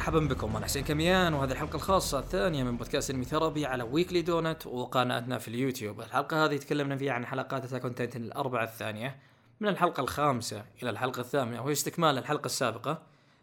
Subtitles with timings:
[0.00, 0.56] مرحبا بكم.
[0.56, 5.38] أنا حسين كميان وهذه الحلقة الخاصة الثانية من بودكاست Anime Therapy على Weekly Donut وقناتنا
[5.38, 6.00] في اليوتيوب.
[6.00, 9.22] الحلقة هذه تكلمنا فيها عن حلقات Attack on Titan الأربعة الثانية
[9.60, 13.02] من الحلقة الخامسة إلى الحلقة الثامنة وهي استكمال الحلقة السابقة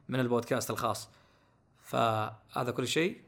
[0.09, 1.09] من البودكاست الخاص.
[1.79, 3.21] فهذا كل شيء.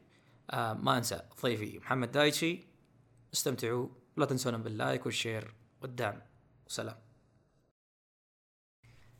[0.50, 2.64] آه ما أنسى ضيفي محمد دايتشي.
[3.34, 6.22] استمتعوا لا تنسونا بال like وال share والدعم.
[6.66, 6.96] وسلام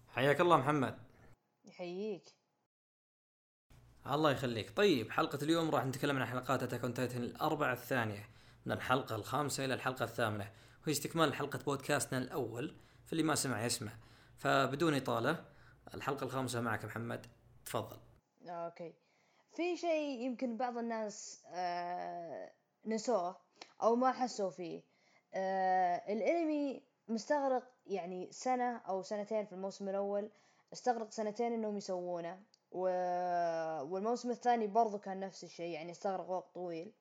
[0.09, 0.99] حياك الله محمد.
[1.65, 2.40] يحييك.
[4.07, 4.77] الله يخليك.
[4.77, 8.29] طيب حلقة اليوم راح نتكلم عن حلقات Attack on Titan الأربعة الثانية
[8.67, 10.51] من الحلقة الخامسة إلى الحلقة الثامنة
[10.83, 13.93] وهي استكمال حلقة بودكاستنا الأول فاللي ما سمع يسمع.
[14.37, 15.45] فبدون إطالة
[15.95, 17.27] الحلقة الخامسة معك محمد
[17.65, 17.97] تفضل.
[18.49, 18.95] okay.
[19.53, 22.53] في شيء يمكن بعض الناس آه
[22.87, 23.37] نسوه
[23.83, 24.83] أو ما حسوا فيه.
[25.35, 30.31] آه الأنمي مستغرق يعني سنة أو سنتين في الموسم الأول
[30.73, 32.41] استغرق سنتين إنهم يسوونه.
[32.73, 32.81] و...
[33.83, 36.93] والموسم الثاني برضو كان نفس الشيء يعني استغرق وقت طويل.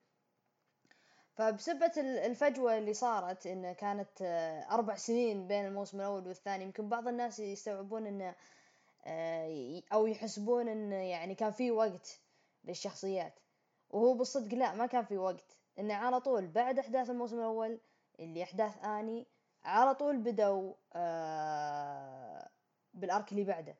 [1.34, 6.88] فبسبة ال- الفجوة اللي صارت إن كانت آه، أربع سنين بين الموسم الأول والثاني يمكن
[6.88, 8.34] بعض الناس يستوعبون إنه
[9.04, 12.20] آه، أو يحسبون إنه يعني كان في وقت
[12.64, 13.34] للشخصيات.
[13.90, 15.56] وهو بالصدق لا ما كان في وقت.
[15.78, 17.80] إنه على طول بعد أحداث الموسم الأول
[18.20, 19.26] اللي أحداث آني
[19.64, 22.48] على طول بدوا آه،
[22.94, 23.76] بالأرك اللي بعده.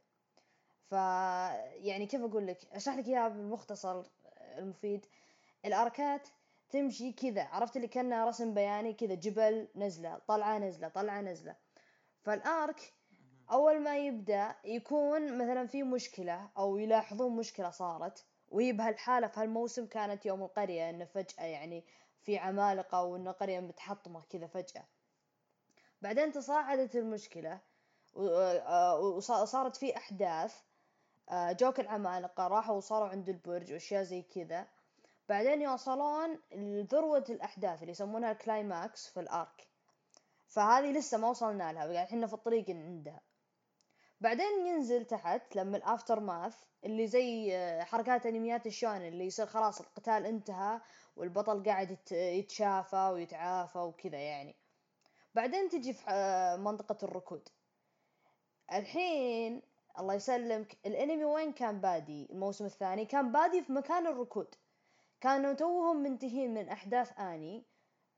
[0.91, 4.03] ف يعني كيف أقول لك؟ أشرح لك إياها بالمختصر
[4.59, 5.07] المفيد.
[5.65, 6.29] الأركات
[6.71, 11.57] تمشي كذا عرفت اللي كانها رسم بياني كذا جبل نزلة طلعة نزلة طلعة نزلة.
[12.23, 12.93] فالأرك
[13.53, 19.87] أول ما يبدأ يكون مثلا في مشكلة أو يلاحظون مشكلة صارت وهي بهالحالة في هالموسم
[19.87, 21.85] كانت يوم القرية انه فجأة يعني
[22.23, 24.85] في عمالقة وإن القرية متحطمة كذا فجأة.
[26.03, 27.61] بعدين تصاعدت المشكلة
[28.15, 30.70] و- آه، وصارت في أحداث آه،
[31.33, 34.67] جوك العمالقة راحوا وصاروا عند البرج وأشياء زي كذا.
[35.29, 39.67] بعدين يوصلون لذروة الأحداث اللي يسمونها ال climax في ال arc.
[40.47, 43.21] فهذه لسه ما وصلنا لها قاعد إحنا في الطريق عندها.
[44.21, 49.47] بعدين ينزل تحت لما ال aftermath اللي زي آه، حركات انميات ال shounen اللي يصير
[49.47, 50.81] خلاص القتال انتهى
[51.17, 54.57] والبطل قاعد يت- يتشافى ويتعافى وكذا يعني.
[55.35, 57.49] بعدين تجي في آه، منطقة الركود.
[58.73, 59.63] الحين
[59.99, 60.79] الله يسلمك.
[60.87, 63.05] الانمي وين كان بادي؟ الموسم الثاني.
[63.05, 64.55] كان بادي في مكان الركود.
[65.21, 67.65] كانوا توهم منتهين من أحداث آني.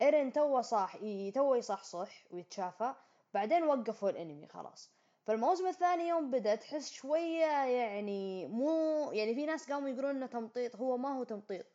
[0.02, 0.96] إيرين توه صاح
[1.34, 2.94] توه يصحصح ويتشافى.
[3.34, 4.92] بعدين وقفوا الانمي خلاص.
[5.26, 10.76] فالموسم الثاني يوم بدأ تحس شوية يعني مو يعني في ناس قاموا يقولون إنه تمطيط.
[10.76, 11.66] هو ما هو تمطيط.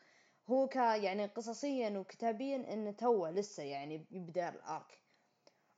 [0.48, 5.00] هو ك يعني قصصيا وكتابيا إنه توه لسه يعني يبدأ ال arc.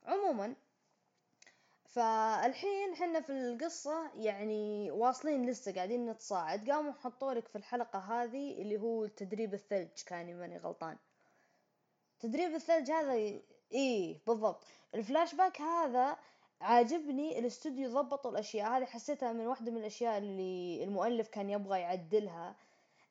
[0.06, 0.56] عموما
[1.90, 6.70] فالحين حنا في القصة يعني واصلين لسه قاعدين نتصاعد.
[6.70, 10.98] قاموا حطوا لك في الحلقة هذه اللي هو تدريب الثلج كان ماني غلطان.
[12.20, 13.14] تدريب الثلج هذا
[13.72, 14.64] إيه بالضبط.
[14.96, 16.18] الفلاش باك هذا
[16.62, 18.68] عاجبني الاستوديو ضبطوا الأشياء.
[18.78, 22.56] هذه حسيتها من واحدة من الأشياء اللي المؤلف كان يبغى يعدلها.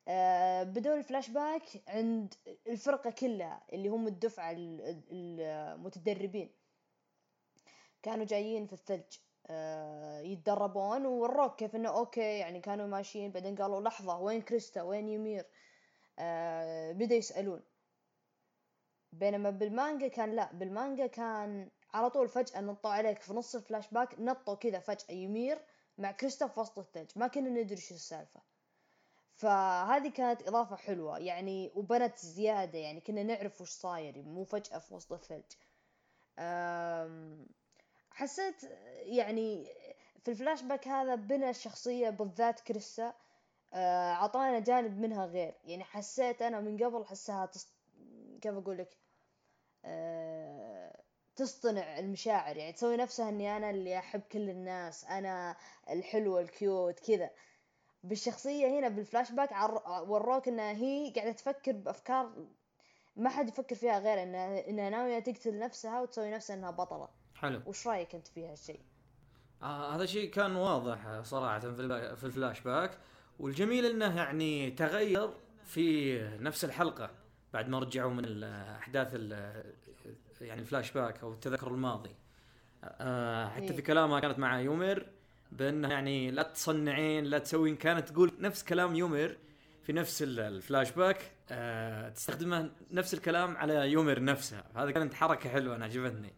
[0.08, 2.34] آه بدون الفلاش باك عند
[2.66, 5.40] الفرقة كلها اللي هم الدفعة ال- ال-
[5.74, 6.50] المتدربين.
[8.02, 13.80] كانوا جايين في الثلج آه، يتدربون ووروك كيف إنه okay يعني كانوا ماشيين بعدين قالوا
[13.80, 15.46] لحظة وين كريستا؟ وين يمير؟
[16.18, 17.62] آه بدأ يسألون.
[19.12, 24.20] بينما بالمانجا كان لا بالمانجا كان على طول فجأة نطوا عليك في نص الفلاش باك
[24.20, 25.58] نطوا كذا فجأة يمير
[25.98, 27.10] مع كريستا في وسط الثلج.
[27.16, 28.40] ما كنا ندري شو السالفة.
[29.34, 34.94] فهذه كانت إضافة حلوة يعني وبنت زيادة يعني كنا نعرف وش صاير مو فجأة في
[34.94, 35.52] وسط الثلج.
[38.18, 38.62] حسيت
[39.02, 39.66] يعني
[40.24, 43.14] في الفلاش باك هذا بنى الشخصية بالذات كريستا
[43.72, 45.54] آه، عطانا جانب منها غير.
[45.64, 47.68] يعني حسيت أنا من قبل حسها تص...
[48.40, 48.96] كيف أقول لك؟
[49.84, 51.02] آه،
[51.36, 52.56] تصطنع المشاعر.
[52.56, 55.56] يعني تسوي نفسها إني أنا اللي أحب كل الناس أنا
[55.90, 57.30] الحلوة ال cute كذا.
[58.04, 59.82] بالشخصية هنا بالفلاش باك عر...
[60.10, 62.46] وروك انها هي قاعدة تفكر بأفكار
[63.16, 67.17] ما حد يفكر فيها غير انها انها ناوية تقتل نفسها وتسوي نفسها إنها بطلة.
[67.40, 67.60] حلو.
[67.66, 68.80] وش رأيك أنت في هالشيء؟
[69.62, 72.98] آه هذا شيء كان واضح صراحة في, في الفلاش باك.
[73.38, 75.30] والجميل إنه يعني تغير
[75.66, 77.10] في نفس الحلقة
[77.52, 79.64] بعد ما رجعوا من الاحداث ال-
[80.40, 82.10] يعني الفلاش باك أو التذكر الماضي.
[82.84, 83.84] آه حتى في إيه.
[83.84, 85.06] كلامها كانت مع يمير
[85.52, 87.76] بأنه يعني لا تصنعين لا تسوين.
[87.76, 89.36] كانت تقول نفس كلام يمير
[89.82, 91.30] في نفس ال- الفلاش باك.
[91.50, 96.32] آه تستخدمه نفس الكلام على يمير نفسها هذا كانت حركة حلوة أنا عجبتني.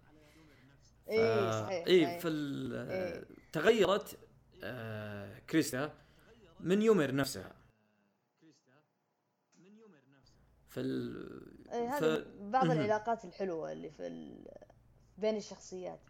[1.10, 2.18] صحيح اي صحيح.
[2.20, 3.24] في ال- إيه.
[3.52, 4.18] تغيرت
[4.62, 5.92] آه، كريستا
[6.60, 7.52] من يمير نفسها
[10.68, 11.70] في ال...
[11.72, 12.04] إيه ف...
[12.04, 12.70] هذه بعض.
[12.70, 14.46] العلاقات الحلوة اللي في ال...
[15.18, 16.00] بين الشخصيات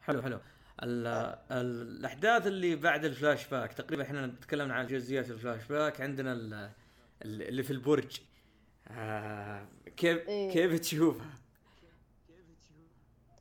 [0.00, 0.40] حلو حلو
[0.82, 1.06] ال...
[1.06, 1.82] ال...
[1.98, 6.54] الأحداث اللي بعد الفلاش باك تقريبا إحنا تكلمنا عن جزئيات الفلاش باك عندنا ال...
[7.24, 8.20] ال- اللي في البرج
[8.88, 9.68] آه...
[9.96, 10.52] كيف إيه.
[10.52, 11.34] كيف تشوفها؟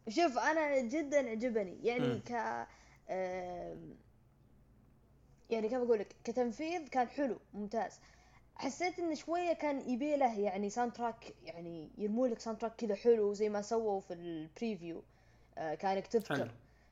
[0.09, 1.77] شوف أنا جدا عجبني.
[1.83, 2.19] يعني مم.
[2.25, 2.31] ك
[5.49, 7.99] يعني كيف أقول لك؟ كتنفيذ كان حلو ممتاز.
[8.55, 13.49] حسيت انه شوية كان يبي له يعني soundtrack يعني يرموا لك soundtrack كذا حلو زي
[13.49, 15.03] ما سووا في ال preview
[15.57, 16.51] آه، كأنك تذكر.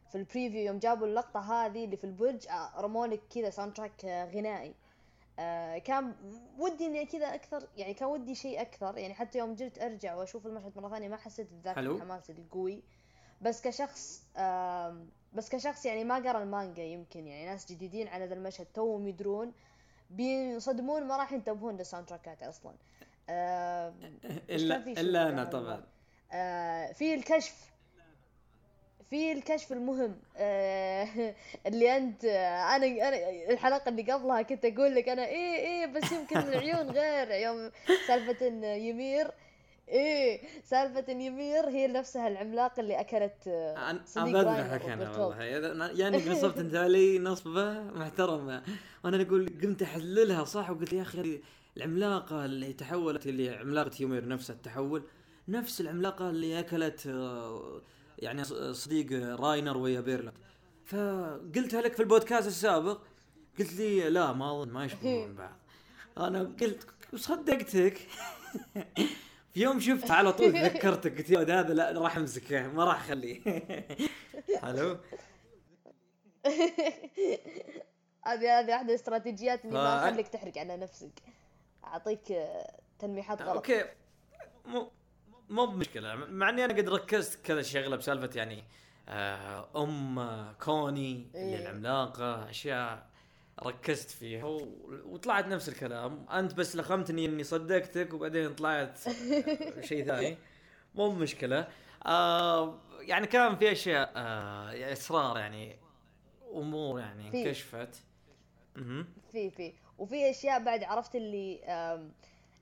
[0.09, 4.06] في ال preview يوم جابوا اللقطة هذه اللي في البرج آه، رموا لك كذا soundtrack
[4.05, 4.73] آه، غنائي.
[5.39, 6.13] آه، كان
[6.59, 8.97] ودي إني كذا أكثر يعني كان ودي شيء أكثر.
[8.97, 11.77] يعني حتى يوم جيت أرجع وأشوف المشهد مرة ثانية ما حسيت بذاك.
[11.77, 12.83] الحماس القوي.
[13.42, 14.24] بس كشخص
[15.34, 19.51] بس كشخص يعني ما قرأ المانجا يمكن يعني ناس جديدين على ذا المشهد توهم يدرون
[20.10, 22.74] بينصدمون ما راح ينتبهون لل soundtrack ات أصلا
[24.50, 25.84] الا إلا أنا طبعا.
[26.31, 27.72] آه، في الكشف.
[29.10, 31.07] في الكشف المهم آه،
[31.68, 36.38] اللي أنت أنا أنا الحلقة اللي قبلها كنت أقول لك أنا إيه إيه بس يمكن
[36.48, 37.72] العيون غير يوم
[38.07, 39.31] سالفة إن يمير
[39.89, 45.18] إيه سالفة يمير هي نفسها العملاق اللي أكلت آه، أنا بذبحك أنا.
[45.18, 45.86] والله.
[45.92, 48.63] يعني نصبت أنت علي نصبة محترمة.
[49.04, 51.42] وأنا أقول قمت أحللها صح؟ وقلت يا أخي
[51.78, 55.04] العملاقة اللي تحولت اللي عملاقة يومير نفسها التحول
[55.48, 57.81] نفس العملاقة اللي أكلت آه،
[58.19, 58.44] يعني
[58.74, 60.34] صديق راينر ويا بيرلت.
[60.86, 63.01] فقلتها لك في البودكاست السابق.
[63.60, 65.57] قلت لي لا ما أظن ما يشبهون بعض.
[66.18, 67.98] أنا قلت صدقتك.
[68.74, 68.84] في
[69.57, 73.42] يوم شفت على طول تذكرتك قلت يا هذا لا راح امسكه ما راح اخليه.
[74.63, 74.98] حلو.
[78.27, 81.21] هذه هذه واحدة الاستراتيجيات اللي ما تخليك تحرق على نفسك.
[81.83, 83.56] أعطيك آه، تلميحات غلط.
[83.56, 83.86] أوكي.
[84.65, 84.92] مو
[85.50, 86.15] مو بمشكلة.
[86.15, 88.63] مع إني أنا قد ركزت كذا شغلة بسالفة يعني
[89.10, 91.62] آه، أم كوني اللي إيه.
[91.62, 93.07] العملاقة أشياء.
[93.63, 94.45] ركزت فيها.
[94.45, 94.68] و...
[95.06, 96.25] وطلعت نفس الكلام.
[96.30, 99.00] أنت بس لخمتني إني صدقتك وبعدين طلعت
[99.89, 100.38] شيء ثاني.
[100.95, 101.68] مو مشكلة.
[102.06, 105.75] آه يعني كان في أشياء آه اسرار يعني
[106.54, 107.27] أمور يعني.
[107.27, 108.01] انكشفت.
[109.31, 109.74] في في.
[109.98, 111.60] وفي أشياء بعد عرفت اللي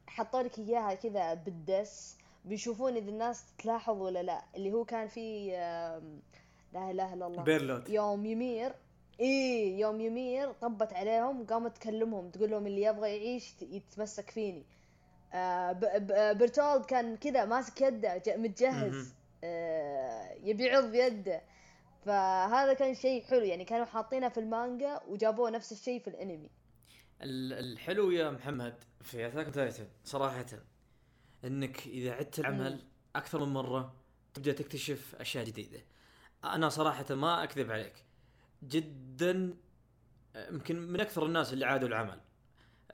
[0.08, 4.44] حطوا لك إياها كذا بالدس بيشوفون إذا الناس تلاحظ ولا لا.
[4.56, 5.50] اللي هو كان في
[6.74, 7.44] لا إله إلا الله.
[7.44, 7.90] بيرلوت.
[7.90, 8.72] يوم يمير
[9.20, 14.66] إيه يوم يمير طبت عليهم وقامت تكلمهم تقول لهم اللي يبغى يعيش يتمسك فيني.
[15.34, 15.72] آه
[16.34, 18.22] برتولد كان كذا ماسك يده.
[18.28, 19.14] متجهز.
[19.44, 21.42] آه يبي يعض يده.
[22.06, 26.50] فهذا كان شيء حلو يعني كانوا حاطينه في المانجا وجابوه نفس الشيء في الأنمي.
[27.22, 30.46] ال- الحلو يا محمد في Attack Titan صراحة
[31.46, 32.80] إنك إذا عدت العمل
[33.16, 33.94] أكثر من مرة
[34.34, 35.80] تبدأ تكتشف أشياء جديدة.
[36.44, 37.94] أنا صراحة ما أكذب عليك.
[38.68, 39.54] جدا
[40.36, 42.20] يمكن من أكثر الناس اللي عادوا العمل.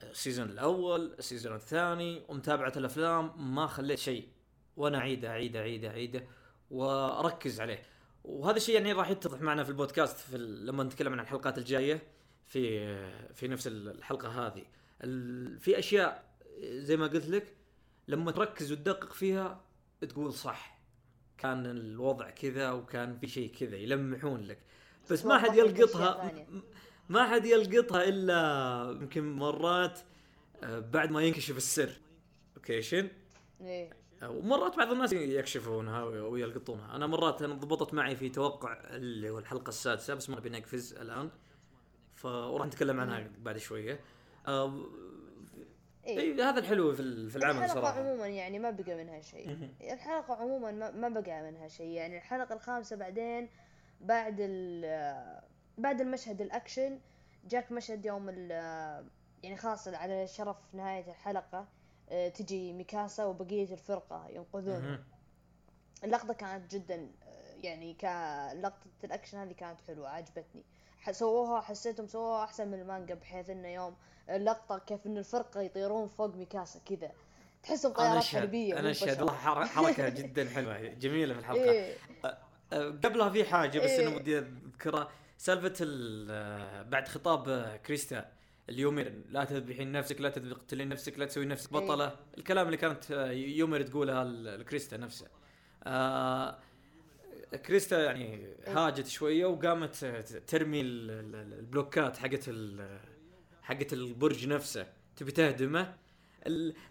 [0.02, 4.28] ال season الأول، ال season الثاني، ومتابعة الأفلام ما خليت شيء
[4.76, 6.26] وأنا أعيده أعيده أعيده أعيده
[6.70, 7.82] وأركز عليه.
[8.24, 12.02] وهذا الشيء يعني راح يتضح معنا في البودكاست في لما نتكلم عن الحلقات الجاية
[12.46, 12.96] في
[13.34, 14.64] في نفس الحلقة هذه
[15.58, 16.24] في أشياء
[16.62, 17.56] زي ما قلت لك
[18.08, 19.64] لما تركز وتدقق فيها
[20.00, 20.78] تقول صح
[21.38, 24.58] كان الوضع كذا وكان في شيء كذا يلمحون لك
[25.10, 26.32] بس ما حد يلقطها.
[27.08, 30.00] ما حد يلقطها إلا يمكن مرات
[30.64, 32.00] آه، بعد ما ينكشف السر.
[32.56, 33.08] اوكيشن
[33.60, 33.90] إيه.
[34.22, 36.96] ومرات بعض الناس يكشفونها ويلقطونها.
[36.96, 40.94] أنا مرات أنا ضبطت معي في توقع اللي هو الحلقة السادسة بس ما نبي نقفز
[40.94, 41.30] الآن.
[42.14, 44.00] ف وراح نتكلم عنها بعد شوية.
[44.48, 44.86] آه،
[46.06, 46.18] إيه.
[46.18, 48.00] إي هذا الحلو في في العمل الحلقة صراحة.
[48.00, 49.68] عموما يعني ما بقى منها شيء.
[49.80, 51.86] الحلقة عموما ما, بقى منها شيء.
[51.86, 53.48] يعني الحلقة الخامسة بعدين
[54.02, 55.40] بعد ال
[55.78, 56.98] بعد المشهد الأكشن
[57.44, 58.50] جاك مشهد يوم ال
[59.42, 61.66] يعني خلاص على شرف نهاية الحلقة
[62.10, 65.04] آه، تجي ميكاسا وبقية الفرقة ينقذونه مهم.
[66.04, 70.62] اللقطة كانت جدا آه، يعني كلقطة الأكشن هذه كانت حلوة عجبتني.
[71.10, 73.96] سووها حسيتهم سووها أحسن من المانجا بحيث إنه يوم
[74.30, 77.12] اللقطة كيف إن الفرقة يطيرون فوق ميكاسا كذا.
[77.62, 79.08] تحسهم طيارات حربية أشهد.
[79.10, 79.24] بشر.
[79.24, 81.62] والله حر- حركة جدا حلوة جميلة في الحلقة.
[81.70, 81.96] إيه.
[82.80, 84.08] قبلها في حاجة بس إيه.
[84.08, 85.10] انه ودي أذكرها.
[85.38, 88.32] سالفة ال- أه، بعد خطاب أه، كريستا
[88.68, 91.80] اليومير لا تذبحين نفسك لا تقتلين نفسك لا تسوي نفسك إيه.
[91.80, 92.16] بطلة.
[92.38, 95.28] الكلام اللي كانت أه، يومير تقولها لكريستا نفسها
[95.84, 96.58] آه
[97.66, 100.04] كريستا يعني هاجت شوية وقامت
[100.46, 102.50] ترمي ال- ال- البلوكات حقت
[103.62, 104.86] حقت البرج نفسه.
[105.16, 105.94] تبي تهدمه؟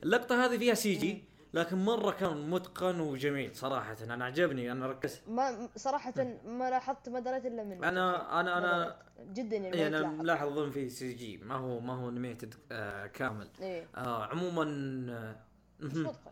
[0.03, 1.23] اللقطة هذه فيها CG.
[1.53, 3.98] لكن مرة كان متقن وجميل صراحة.
[4.03, 5.29] أنا عجبني أنا ركزت.
[5.29, 6.13] ما صراحة
[6.46, 10.72] ما لاحظت ما دريت إلا من أنا أنا أنا جدا يعني إيه أنا ملاحظ اظن
[10.72, 13.50] في CG ما هو ما هو animated آه كامل.
[13.62, 14.63] إيه؟ آه عموما
[15.10, 15.36] آه
[15.79, 16.31] متقن.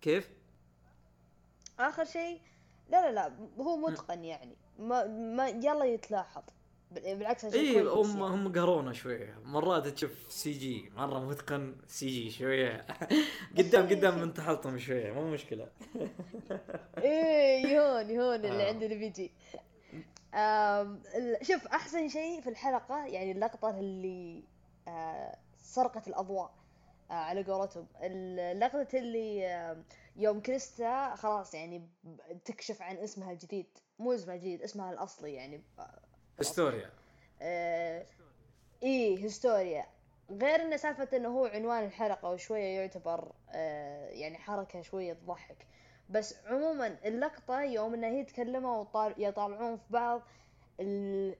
[0.00, 0.30] كيف؟
[1.78, 2.40] آخر شيء
[2.90, 4.56] لا لا لا هو متقن يعني.
[4.78, 6.42] ما ما يلا يتلاحظ.
[6.90, 9.38] بالعكس اي هم هم قهرونا شوية.
[9.44, 12.86] مرات تشوف CG مرة متقن CG شوية.
[13.58, 15.12] قدام قدام من تحطم شوية.
[15.12, 15.68] مو مشكلة.
[16.98, 18.68] إيه يهون يهون اللي آه.
[18.68, 19.32] عندنا بيجي.
[21.42, 24.44] شوف أحسن شيء في الحلقة يعني اللقطة اللي
[24.88, 26.54] آه سرقت الأضواء
[27.10, 27.86] آه على قولتهم.
[28.02, 29.76] اللقطه اللي
[30.16, 31.88] يوم كريستا خلاص يعني
[32.44, 33.66] تكشف عن اسمها الجديد.
[33.98, 35.62] مو اسمها الجديد اسمها الأصلي يعني.
[36.40, 36.90] هستوريا
[37.42, 38.06] آه
[38.82, 39.86] إيه هستوريا
[40.30, 45.66] غير انه سالفة إنه هو عنوان الحلقة وشوية يعتبر آه يعني حركة شوية تضحك.
[46.10, 48.84] بس عموما اللقطة يوم إنه هي تكلموا
[49.18, 50.22] يطالعون في بعض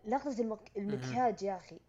[0.05, 0.71] لقطة المك...
[0.77, 1.81] المكياج يا أخي.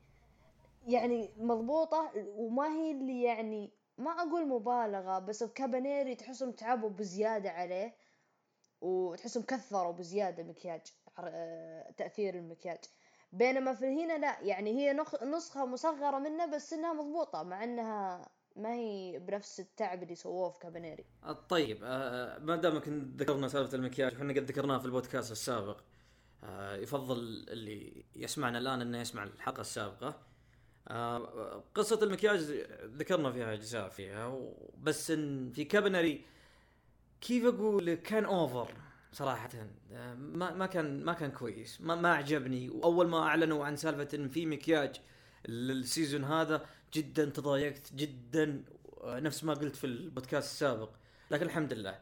[0.87, 7.95] يعني مضبوطة وما هي اللي يعني ما أقول مبالغة بس كابانيري تحسهم تعبوا بزيادة عليه
[8.81, 10.81] وتحسهم كثروا بزيادة مكياج
[11.19, 12.79] آه، تأثير المكياج.
[13.31, 18.74] بينما في هنا لا يعني هي نسخة مصغرة منه بس إنها مضبوطة مع إنها ما
[18.74, 24.15] هي بنفس التعب اللي سووه في كابانيري آه، طيب آه، ما دامك ذكرنا سالفة المكياج
[24.15, 25.81] وحنا قد ذكرناها في البودكاست السابق.
[26.43, 27.17] آه، يفضل
[27.50, 30.29] اللي يسمعنا الآن إنه يسمع الحلقة السابقة.
[31.75, 32.39] قصة المكياج
[32.83, 34.41] ذكرنا فيها أجزاء فيها
[34.77, 36.25] بس إن في كابانيري
[37.21, 38.73] كيف أقول كان over
[39.11, 39.49] صراحة
[40.17, 41.81] ما ما كان ما كان كويس.
[41.81, 45.01] ما ما عجبني وأول ما أعلنوا عن سالفة إن في مكياج
[45.47, 48.63] لل season هذا جدا تضايقت جدا
[49.03, 50.89] نفس ما قلت في البودكاست السابق.
[51.31, 51.99] لكن الحمد لله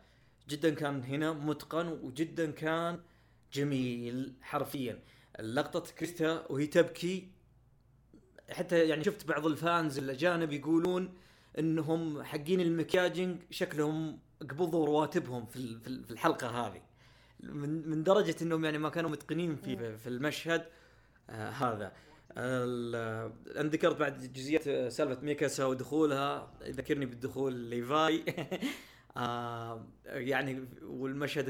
[0.49, 2.99] جدا كان هنا متقن وجدا كان
[3.53, 4.99] جميل حرفيا.
[5.39, 7.27] لقطة كريستا وهي تبكي.
[8.49, 11.13] حتى يعني شفت بعض ال fans الأجانب يقولون
[11.59, 16.86] إنهم حقين المكياجنج شكلهم قبضوا رواتبهم في في الحلقة هذه.
[17.39, 20.65] من من درجة إنهم يعني ما كانوا متقنين في في المشهد
[21.29, 21.91] آه هذا.
[22.37, 26.53] أنا ذكرت بعد جزئيات آه، سالفة ميكاسا ودخولها.
[26.63, 28.23] ذكرني بالدخول ليفاي.
[29.17, 31.45] آه يعني والمشهد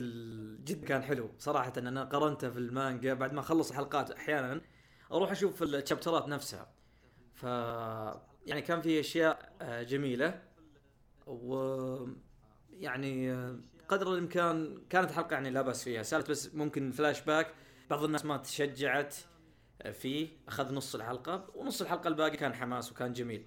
[0.66, 1.74] جد كان حلو صراحة.
[1.78, 4.62] أنا قرنته في المانجا بعد ما أخلص الحلقات أحيانا
[5.12, 6.70] أروح أشوف ال chapter ات نفسها.
[7.34, 7.44] ف
[8.46, 10.42] يعني كان في أشياء آه، جميلة.
[11.28, 11.56] و
[12.72, 16.04] يعني آه، قدر الإمكان كانت حلقة يعني لا بأس فيها.
[16.04, 17.54] سالفة بس ممكن فلاش باك
[17.90, 19.16] بعض الناس ما تشجعت
[19.92, 20.30] فيه.
[20.48, 23.46] أخذ نص الحلقة ونص الحلقة الباقي كان حماس وكان جميل.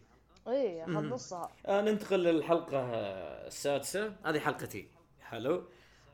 [0.48, 1.52] اي أخذ نصها.
[1.66, 2.80] آه ننتقل للحلقة
[3.46, 4.16] السادسة.
[4.24, 4.88] هذه حلقتي
[5.20, 5.68] حلو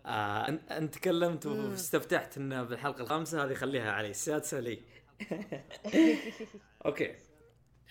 [0.06, 3.44] آه انت تكلمت واستفتحت انه بالحلقة الخامسة.
[3.44, 4.10] هذه خليها علي.
[4.10, 4.80] السادسة لي.
[6.86, 7.14] Okay.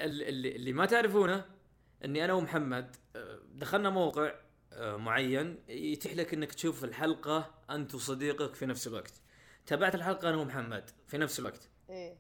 [0.02, 1.46] اللي اللي ما تعرفونه
[2.06, 4.34] إني أنا ومحمد آه، دخلنا موقع
[4.80, 9.14] معين يتيح لك إنك تشوف الحلقة أنت وصديقك في نفس الوقت.
[9.66, 11.70] تابعت الحلقة أنا ومحمد في نفس الوقت.
[11.90, 12.16] إيه.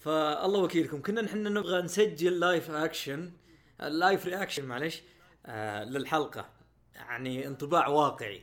[0.00, 3.32] فالله وكيلكم كنا نحن نبغى نسجل live action
[3.80, 5.02] live reaction معلش
[5.46, 6.48] آه للحلقة.
[6.94, 8.42] يعني انطباع واقعي.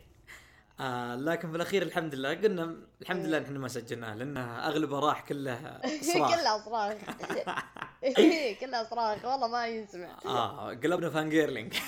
[0.79, 5.21] آه لكن في الاخير الحمد لله قلنا الحمد لله نحن ما سجلناه لأنه اغلبه راح
[5.27, 5.81] كله
[6.13, 6.97] صراخ كله صراخ
[8.03, 10.19] إيه، كلها صراخ والله ما يسمع.
[10.25, 11.73] آه قلبنا fangirling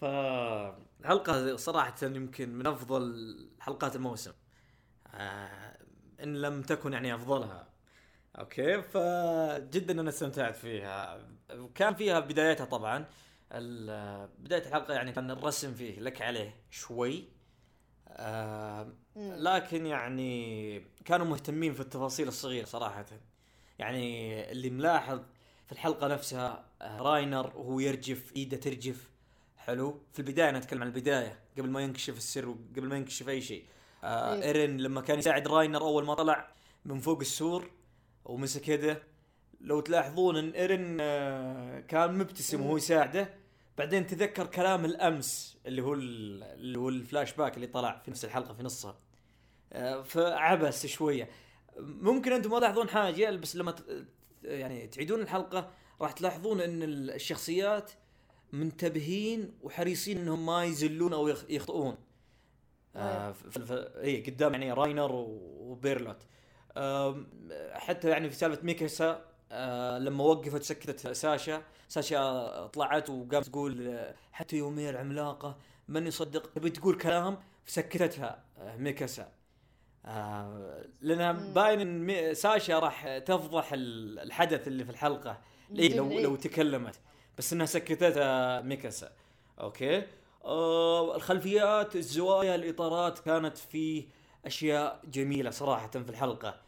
[0.00, 4.32] فالحلقة صراحة يمكن من أفضل حلقات الموسم.
[5.14, 5.78] آه
[6.22, 7.68] إن لم تكن يعني أفضلها.
[8.38, 11.28] okay فجدا أنا استمتعت فيها.
[11.74, 13.04] كان فيها بدايتها طبعا.
[14.38, 17.28] بداية الحلقة يعني كان الرسم فيه لك عليه شوي.
[18.16, 23.06] آه لكن يعني كانوا مهتمين في التفاصيل الصغيرة صراحة.
[23.78, 25.20] يعني اللي ملاحظ
[25.66, 29.10] في الحلقة نفسها آه، راينر وهو يرجف إيده ترجف.
[29.56, 30.00] حلو.
[30.12, 33.64] في البداية أنا أتكلم عن البداية قبل ما ينكشف السر وقبل ما ينكشف أي شيء.
[34.04, 34.42] آه إيه.
[34.42, 36.48] إيرين لما كان يساعد راينر أول ما طلع
[36.84, 37.70] من فوق السور
[38.24, 39.02] ومسك يده
[39.60, 43.43] لو تلاحظون إن إيرين آه كان مبتسم وهو يساعده.
[43.78, 48.54] بعدين تذكر كلام الأمس اللي هو اللي هو الفلاش باك اللي طلع في نفس الحلقة
[48.54, 48.96] في نصها.
[49.72, 51.28] آه، فعبس شوية.
[51.78, 53.74] ممكن أنتم ما تلاحظون حاجة بس لما
[54.42, 57.92] يعني تعيدون الحلقة راح تلاحظون إن الشخصيات
[58.52, 61.96] منتبهين وحريصين إنهم ما يزلون أو يخطئون.
[62.96, 63.34] آه
[64.02, 66.22] اي قدام يعني راينر وبيرتولت.
[66.76, 67.26] آه
[67.72, 71.62] حتى يعني في سالفة ميكاسا آه لما وقفت سكتت ساشا.
[71.88, 75.56] ساشا طلعت وقامت تقول آه، حتى يومير عملاقه
[75.88, 79.28] من يصدق؟ تبي تقول كلام فسكتتها آه ميكاسا.
[80.06, 81.80] آه لأن باين
[82.10, 85.38] إن ساشا راح تفضح ال- الحدث اللي في الحلقة.
[85.78, 86.20] إيه لو.
[86.20, 87.00] لو تكلمت.
[87.38, 89.12] بس إنها سكتتها ميكاسا.
[89.60, 90.02] Okay؟
[90.44, 94.06] آه الخلفيات الزوايا الإطارات كانت في
[94.46, 96.60] أشياء جميلة صراحة في الحلقة.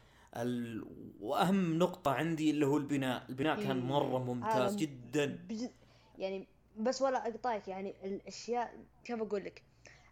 [0.43, 0.85] ال...
[1.21, 3.85] واهم نقطة عندي اللي هو البناء البناء كان إيه.
[3.85, 5.73] مره ممتاز جدا بجد
[6.19, 6.47] يعني
[6.79, 8.75] بس ولا أقطعك يعني الأشياء
[9.05, 9.63] كيف أقول لك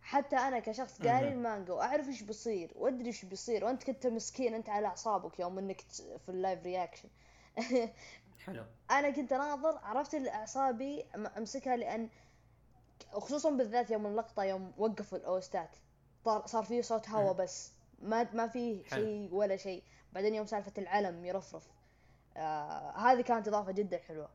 [0.03, 1.29] حتى أنا كشخص قاري.
[1.29, 5.81] المانجا وأعرف إيش بيصير وأدري إيش بيصير وأنت كنت مسكين أنت على أعصابك يوم إنك
[6.27, 7.09] في ال live reaction
[8.45, 12.09] حلو أنا كنت أناظر عرفت الأعصابي أم- أمسكها لأن
[13.13, 15.77] خصوصا بالذات يوم اللقطة يوم وقفوا الأوستات
[16.47, 17.39] صار فيه صوت هوا مم.
[17.39, 19.05] بس ما ما فيه حلو.
[19.05, 19.83] شيء ولا شيء
[20.15, 21.69] بعدين يوم سالفة العلم يرفرف.
[22.37, 24.29] آه هذه كانت إضافة جدا حلوة.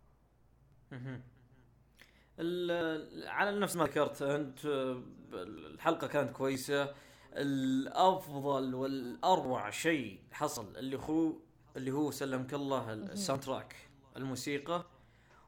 [3.28, 4.60] على نفس ما ذكرت أنت
[5.34, 6.94] الحلقة كانت كويسة.
[7.34, 11.34] الأفضل والأروع شيء حصل اللي هو
[11.78, 13.76] اللي هو سلمك الله ال soundtrack
[14.18, 14.86] الموسيقى.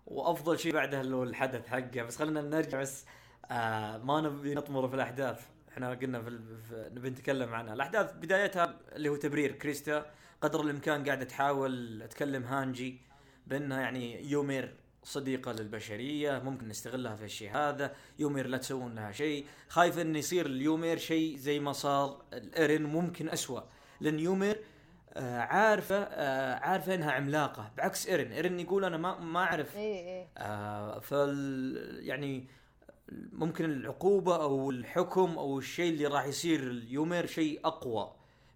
[0.05, 2.03] وأفضل شيء بعدها اللي هو الحدث حقه.
[2.03, 3.05] بس خلينا نرجع بس
[3.51, 5.47] آه ما نبي نطمر في الأحداث.
[5.69, 6.29] إحنا قلنا في,
[6.69, 7.73] في نبي نتكلم عنها.
[7.73, 10.11] الأحداث بدايتها اللي هو تبرير كريستا.
[10.41, 13.01] قدر الإمكان قاعدة تحاول تكلم هانجي
[13.47, 19.45] بانها يعني يومير صديقة للبشرية ممكن نستغلها في الشيء هذا يومير لا تسوون لها شيء.
[19.69, 23.61] خايف أن يصير اليومير شيء زي ما صار الايرين ممكن أسوأ.
[24.01, 24.59] لأن يومير
[25.13, 29.75] آه عارفة آه عارفة إنها عملاقة بعكس ايرين ايرين يقول أنا ما ما أعرف.
[29.75, 30.27] إيه إيه.
[30.37, 32.47] آه فال يعني
[33.31, 38.13] ممكن العقوبة أو الحكم أو الشيء اللي راح يصير اليومير شيء أقوى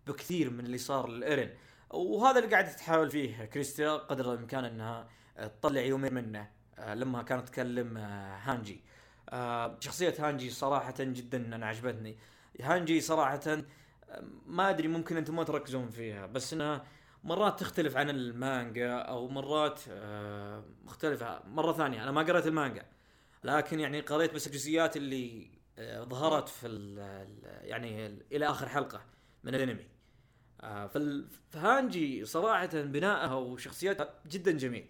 [0.08, 1.50] بكثير من اللي صار لإيرين
[1.96, 7.48] وهذا اللي قاعدة تحاول فيه كريستا قدر الإمكان إنها تطلع يومير منه آه لما كانت
[7.50, 8.82] تكلم آه هانجي.
[9.30, 12.18] آه شخصية هانجي صراحة جدا أنا عجبتني.
[12.62, 13.58] هانجي صراحة
[14.46, 16.84] ما أدري ممكن أنتم ما تركزون فيها بس إنها
[17.24, 19.80] مرات تختلف عن المانجا أو مرات
[20.86, 22.04] مختلفة مرة ثانية.
[22.04, 22.86] أنا ما قرأت المانجا
[23.44, 25.50] لكن يعني قريت بس الجزئيات اللي
[26.04, 29.02] ظهرت في ال ال- يعني ال- إلى آخر حلقة
[29.44, 29.88] من الأنمي.
[30.66, 30.90] آه،
[31.50, 34.86] فهانجي صراحة بنائها وشخصيتها جدا جميل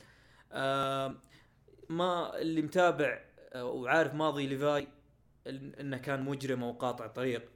[0.51, 1.15] آه،
[1.89, 3.21] ما اللي متابع
[3.53, 4.87] آه، وعارف ماضي ليفاي
[5.47, 7.51] إنه كان مجرم أو قاطع طريق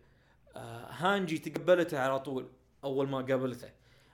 [0.89, 2.49] هانجي تقبلته على طول
[2.83, 3.69] أول ما قابلته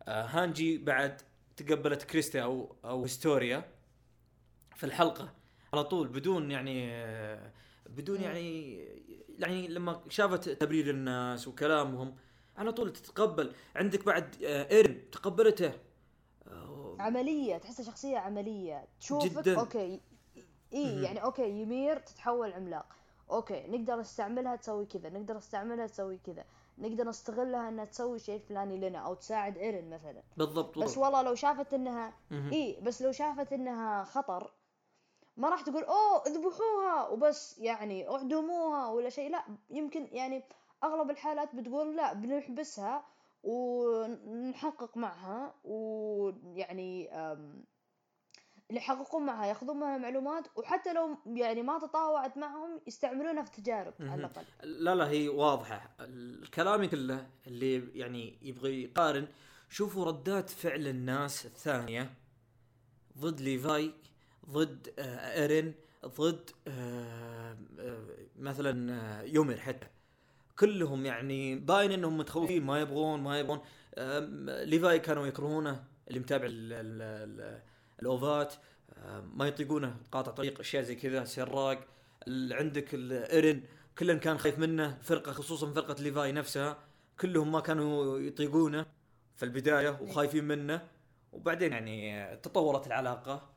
[0.07, 1.21] هانجي بعد
[1.57, 3.65] تقبلت كريستا أو أو هستوريا
[4.75, 5.33] في الحلقة
[5.73, 7.05] على طول بدون يعني
[7.89, 8.21] بدون.
[8.21, 8.77] يعني
[9.39, 12.15] يعني لما شافت تبرير الناس وكلامهم
[12.57, 13.55] على طول تتقبل.
[13.75, 15.73] عندك بعد آه، ايرن تقبلته.
[16.47, 18.87] آه، عملية تحسها شخصية عملية.
[18.99, 19.59] تشوفك جداً.
[19.59, 20.01] okay.
[20.73, 21.03] إي.
[21.03, 22.85] يعني okay يمير تتحول عملاق.
[23.31, 26.45] أوكي نقدر نستعملها تسوي كذا نقدر نستعملها تسوي كذا.
[26.77, 30.23] نقدر نستغلها إنها تسوي شيء فلاني لنا أو تساعد ايرن مثلا.
[30.37, 30.97] بالضبط بس.
[30.97, 32.13] والله لو شافت إنها.
[32.31, 34.51] إي بس لو شافت إنها خطر
[35.37, 37.07] ما راح تقول أوه اذبحوها.
[37.07, 39.29] وبس يعني اعدموها ولا شيء.
[39.29, 40.43] لا يمكن يعني
[40.85, 43.05] أغلب الحالات بتقول لا بنحبسها
[43.43, 47.09] ونحقق معها ويعني
[48.69, 53.93] اللي يحققون معها ياخذون معها معلومات وحتى لو يعني ما تطاوعت معهم يستعملونها في تجارب
[53.99, 54.15] على.
[54.15, 54.45] الأقل.
[54.63, 55.95] لا لا هي واضحة.
[55.99, 59.27] الكلام كله اللي يعني يبغى يقارن
[59.69, 62.13] شوفوا ردات فعل الناس الثانية
[63.17, 63.93] ضد ليفاي
[64.49, 65.73] ضد آه، إيرين
[66.05, 68.07] ضد آه، آه،
[68.39, 69.87] مثلا يومير حتى.
[70.59, 73.59] كلهم يعني باين إنهم متخوفين ما يبغون ما يبغون.
[74.63, 77.61] ليفاي كانوا يكرهونه اللي متابع ال ال ال
[78.01, 78.53] ال OVA ات.
[79.33, 81.87] ما يطيقونه قاطع طريق أشياء زي كذا سراق.
[82.51, 83.63] عندك الايرن
[83.97, 86.77] كلن كان خايف منه فرقة خصوصا فرقة ليفاي نفسها.
[87.19, 88.85] كلهم ما كانوا يطيقونه
[89.35, 90.81] في البداية وخايفين منه.
[91.31, 93.49] وبعدين يعني تطورت العلاقة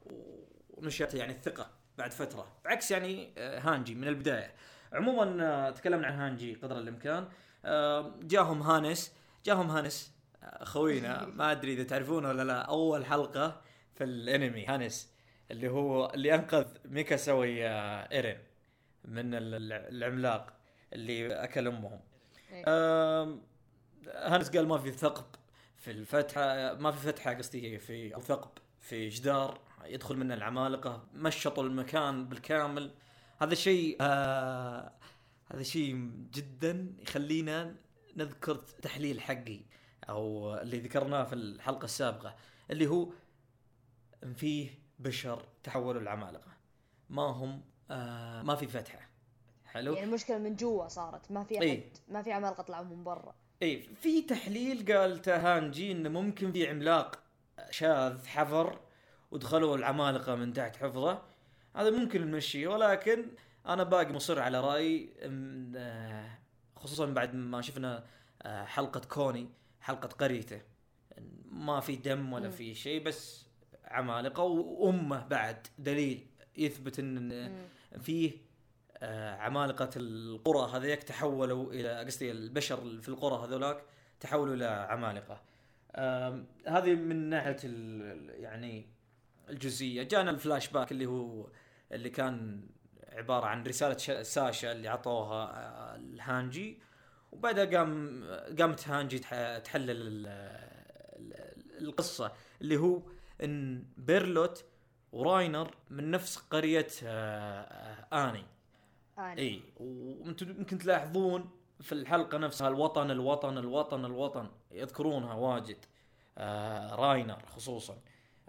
[0.70, 2.52] ونشأت يعني الثقة بعد فترة.
[2.64, 4.54] بعكس يعني آه، هانجي من البداية.
[4.92, 7.28] عموما آه، تكلمنا عن هانجي قدر الإمكان.
[7.64, 9.12] آه، جاهم هانس
[9.44, 11.26] جاهم هانس آه، خوينا.
[11.36, 12.60] ما أدري إذا تعرفونه ولا لا.
[12.60, 13.60] أول حلقة
[13.94, 15.12] في الأنمي هانس
[15.50, 18.38] اللي هو اللي أنقذ ميكاسا ويا إيرين
[19.04, 20.52] من ال- ال- العملاق
[20.92, 22.00] اللي أكل أمهم.
[22.52, 22.64] إيه.
[24.14, 25.24] هانس قال ما في ثقب
[25.76, 31.62] في الفتحة ما في فتحة قصدي في أو ثقب في جدار يدخل منه العمالقة مشطوا
[31.64, 32.90] المكان بالكامل.
[33.38, 34.92] هذا شيء آه
[35.52, 37.76] هذا شيء جدا يخلينا
[38.16, 39.60] نذكر تحليل حقي
[40.08, 42.36] أو اللي ذكرناه في الحلقة السابقة
[42.70, 43.08] اللي هو
[44.24, 46.52] إن فيه بشر تحولوا العمالقه
[47.10, 49.08] ما هم آه ما في فتحة.
[49.64, 51.32] حلو؟ يعني المشكلة من جوا صارت.
[51.32, 51.80] ما في إيه.
[51.80, 53.34] احد ما في عمالقة طلعوا من برا.
[53.62, 57.18] إي في تحليل قال تهانجي انه ممكن في عملاق
[57.70, 58.80] شاذ حفر
[59.30, 61.22] ودخلوا العمالقة من تحت حفظة.
[61.78, 63.24] هذا ممكن نمشيه ولكن
[63.66, 65.10] أنا باقي مصر على رأيي
[65.76, 66.30] آه،
[66.76, 68.04] خصوصا بعد ما شفنا
[68.42, 69.48] آه، حلقة كوني
[69.80, 70.60] حلقة قريتة
[71.50, 72.50] ما في دم ولا.
[72.50, 73.46] في شيء بس
[73.84, 77.52] عمالقة وأمه بعد دليل يثبت إن.
[78.00, 78.32] فيه
[78.96, 83.82] آه، عمالقة القرى هذيك تحولوا إلى قصدي البشر في القرى هذولاك
[84.20, 85.40] تحولوا إلى عمالقة
[85.96, 88.86] آم، هذه من ناحية ال- يعني
[89.50, 91.46] الجزئية جانا الفلاش باك اللي هو
[91.92, 92.66] اللي كان
[93.12, 96.78] عبارة عن رسالة ش- ساشا اللي عطوها آه، الهانجي.
[97.32, 98.24] وبعدها قام
[98.58, 100.26] قامت هانجي تح- تحلل ال-
[101.16, 103.02] ال- القصة اللي هو
[103.44, 104.64] إن بيرلوت
[105.12, 107.60] وراينر من نفس قرية آه،
[108.12, 108.44] آه، آني.
[109.18, 115.76] أنا إي وأنتم يمكن تلاحظون في الحلقة نفسها الوطن الوطن الوطن الوطن يذكرونها واجد
[116.38, 117.98] آه راينر خصوصا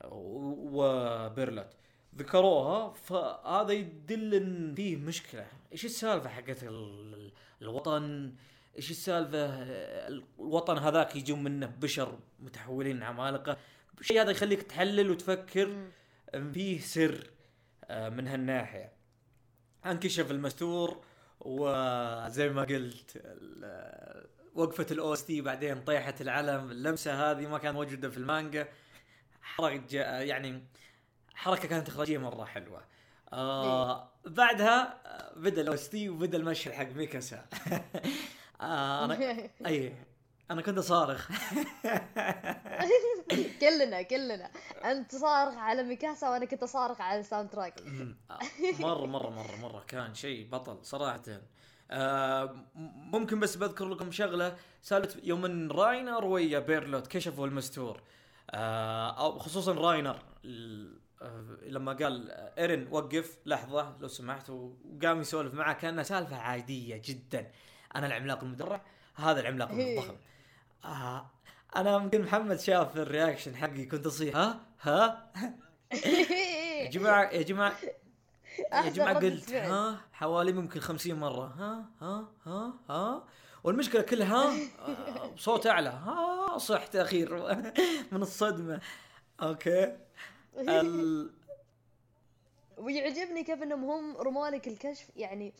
[0.04, 1.74] و- وبيرلت
[2.18, 5.48] ذكروها فهذا يدل إن فيه مشكلة.
[5.72, 8.34] إيش السالفة حقت ال- الوطن؟
[8.78, 9.46] إيش السالفة؟
[10.40, 13.58] الوطن هذاك يجون منه بشر متحولين عمالقة.
[14.00, 15.88] الشيء هذا يخليك تحلل وتفكر
[16.54, 17.28] فيه سر
[17.86, 18.92] آه، من هالناحية.
[19.86, 21.02] انكشف المستور
[21.40, 23.22] وزي ما قلت
[24.56, 26.72] وقفة ال OST بعدين طيحة العلم.
[26.72, 28.68] اللمسة هذه ما كانت موجودة في المانجا.
[29.62, 30.64] جا- يعني
[31.40, 32.82] حركة كانت إخراجية مرة حلوة.
[33.34, 37.46] آه بعدها آه، بدأ ال OST وبدأ المشهد حق ميكاسا.
[38.62, 39.20] آه أنا
[39.68, 39.96] أي
[40.52, 41.30] أنا كنت اصارخ
[43.62, 44.50] كلنا كلنا.
[44.86, 48.18] أنت صارخ على ميكاسا وأنا كنت صارخ على ال soundtrack مم.
[48.80, 51.22] مرة مرة مرة مرة كان شيء بطل صراحة.
[51.92, 52.56] آه
[52.96, 54.56] ممكن بس بذكر لكم شغلة.
[54.82, 58.02] سالفه يوم إن راينر ويا بيرلوت كشفوا المستور.
[58.52, 60.88] آه أو خصوصا راينر آه،
[61.62, 63.38] لما قال آه، إيرن وقف.
[63.46, 67.52] لحظة لو سمحت وقام يسولف معه كأنها سالفة عادية جدا.
[67.96, 68.82] أنا العملاق المدرع
[69.16, 70.00] هذا العملاق إيه.
[70.00, 70.16] الضخم.
[70.86, 71.30] آه
[71.76, 74.36] أنا يمكن محمد شاف ال reaction حقي كنت أصيح.
[74.36, 75.32] ها؟ ها؟
[76.84, 77.74] يا جماعة يا جماعة
[78.74, 79.54] يا جماعة قلت.
[79.54, 81.46] ها؟ حوالي ممكن خمسين مرة.
[81.46, 83.24] ها؟ ها؟ ها؟ ها؟
[83.64, 84.54] والمشكلة كلها ها؟
[85.48, 85.90] آه، أعلى.
[85.90, 87.36] ها؟ صحت اخير
[88.12, 88.82] من الصدمة.
[89.42, 89.98] okay.
[90.60, 91.30] ال...
[92.78, 95.54] ويعجبني كيف إنهم هم رموا لك الكشف يعني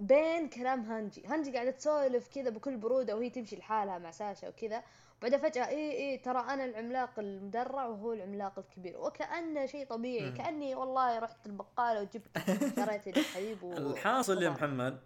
[0.00, 1.26] بين كلام هانجي.
[1.26, 4.82] هانجي قاعدة تسولف كذا بكل برودة وهي تمشي لحالها مع ساشا وكذا.
[5.18, 8.98] وبعدين فجأة اي اي ترى أنا العملاق المدرع وهو العملاق الكبير.
[8.98, 10.30] وكأنه شيء طبيعي.
[10.30, 10.36] مم.
[10.36, 12.38] كأني والله رحت البقالة وجبت
[12.86, 13.72] شريت لي حليب و...
[13.72, 14.50] الحاصل يا.
[14.50, 15.00] محمد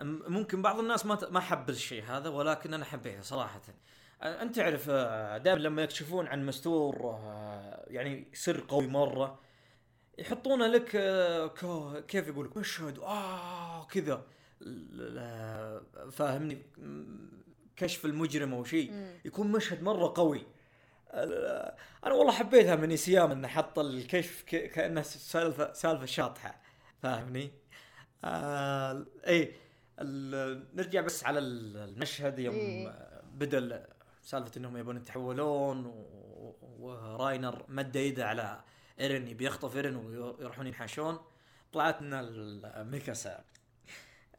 [0.36, 3.60] ممكن بعض الناس ما ما حب الشيء هذا ولكن أنا حبيته صراحة.
[4.22, 4.90] أنت تعرف
[5.42, 7.18] دائما لما يكشفون عن مستور
[7.86, 9.40] يعني سر قوي مرة
[10.18, 10.84] يحطونه لك
[12.08, 14.22] كيف يقول لك مشهد آه كذا
[16.12, 16.62] فاهمني
[17.76, 18.92] كشف المجرم أو شيء.
[19.24, 20.42] يكون مشهد مرة قوي
[22.04, 26.62] أنا والله حبيتها من ايسيام إنه حط الكشف كانه سالفة سالفة شاطحة
[27.02, 27.50] فاهمني؟
[28.24, 29.52] آه إيه
[30.00, 32.92] ال- نرجع بس على ال- المشهد يوم إيه.
[33.34, 33.86] بدا
[34.22, 38.60] سالفة إنهم يبون يتحولون و- وراينر مد يده على
[39.00, 41.18] إيرن يبي يخطف إيرن ويروحون ينحاشون.
[41.72, 43.44] طلعت لنا الميكاسا.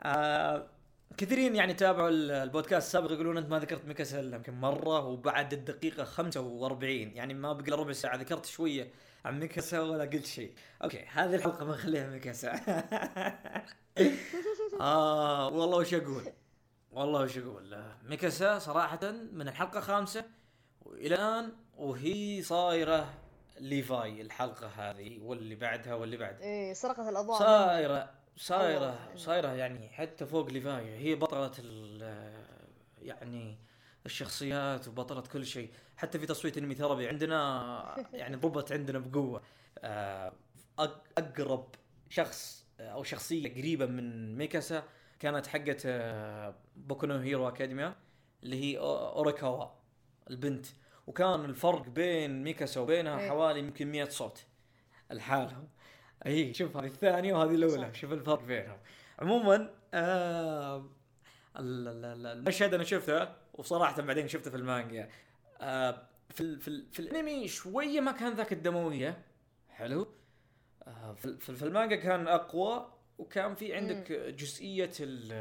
[0.03, 0.67] آه
[1.17, 5.53] كثيرين يعني تابعوا ال- البودكاست السابق يقولون أنت ما ذكرت ميكاسا إلا يمكن مرة وبعد
[5.53, 8.15] الدقيقة 45 يعني ما بقى ربع ساعة.
[8.17, 8.91] ذكرت شوية
[9.25, 10.53] عن ميكاسا ولا قلت شيء.
[10.83, 12.51] okay هذه الحلقة بنخليها ميكاسا.
[14.81, 16.23] آه والله وش أقول؟
[16.91, 20.25] والله وش أقول ميكاسا صراحة من الحلقة الخامسه
[20.81, 23.13] وإلى الآن وهي صايرة
[23.59, 27.39] ليفاي الحلقة هذه واللي بعدها واللي بعدها إيه سرقت الأضواء.
[27.39, 29.15] صايرة صايرة الله.
[29.15, 30.97] صايرة يعني حتى فوق ليفاي.
[30.97, 32.01] هي بطلة ال
[33.01, 33.57] يعني
[34.05, 35.69] الشخصيات وبطلة كل شيء.
[35.97, 39.41] حتى في تصويت أنمي ثربي عندنا يعني ضبط عندنا بقوة.
[39.79, 40.33] آه،
[41.17, 41.67] أقرب
[42.09, 44.83] شخص أو شخصية قريبة من ميكاسا
[45.21, 47.95] كانت حقت آه، بوكو هيرو اكاديميا
[48.43, 49.65] اللي هي أو- أوراراكا
[50.29, 50.65] البنت.
[51.07, 53.29] وكان الفرق بين ميكاسا وبينها إيه.
[53.29, 54.45] حوالي يمكن 100 صوت.
[55.11, 55.67] الحالهم
[56.25, 57.81] اي شوف هذه الثانية وهذه الأولى.
[57.87, 57.93] صح.
[57.93, 58.77] شوف الفرق بينهم.
[59.19, 60.77] عموما آه
[61.59, 65.09] ال- ال- ال- المشهد أنا شفته وصراحة بعدين شفته في المانجا.
[65.61, 69.21] آه في ال في, ال في الأنمي شوية ما كان ذاك الدموية.
[69.69, 70.07] حلو.
[70.87, 72.93] آه في- في المانجا كان أقوى.
[73.21, 75.31] وكان في عندك جزئية ال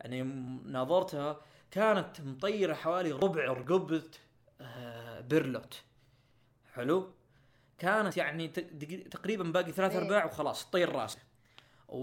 [0.00, 4.02] يعني يوم ناظرتها كانت مطيرة حوالي ربع رقبة
[4.60, 5.82] آه بيرلوت.
[6.74, 7.12] حلو؟
[7.78, 8.48] كانت يعني
[9.10, 9.98] تقريبا باقي ثلاث إيه.
[9.98, 11.18] أرباع وخلاص طير راسه
[11.88, 11.98] و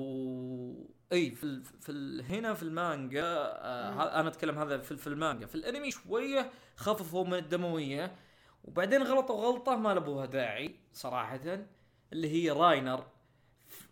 [1.12, 1.64] إي في ال...
[1.64, 2.26] في ال...
[2.26, 4.02] هنا في المانجا آه مم.
[4.02, 5.46] أنا أتكلم هذا في, في المانجا.
[5.46, 8.16] في الأنمي شوية خففوا من الدموية.
[8.64, 11.60] وبعدين غلطوا غلطة ما لبوها داعي صراحة
[12.14, 13.15] اللي هي راينر.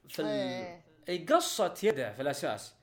[0.07, 0.25] في ال...
[0.25, 0.81] إيه.
[1.09, 2.75] اي قصت يده في الأساس.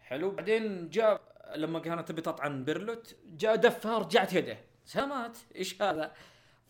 [0.00, 0.30] حلو.
[0.30, 1.20] بعدين جاء
[1.56, 4.58] لما كانت تبي تطعن بيرلوت جاء دفها رجعت يده.
[4.84, 6.12] سمات إيش هذا؟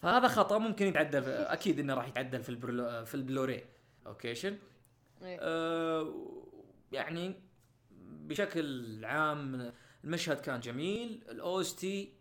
[0.02, 3.64] فهذا خطأ ممكن يتعدل أكيد إنه راح يتعدل في البرلو في البلوري.
[4.06, 4.58] اوكيشن
[5.22, 5.38] إيه.
[5.40, 6.14] آه
[6.92, 7.34] يعني
[8.00, 9.72] بشكل عام
[10.04, 11.22] المشهد كان جميل.
[11.28, 12.12] الأوستي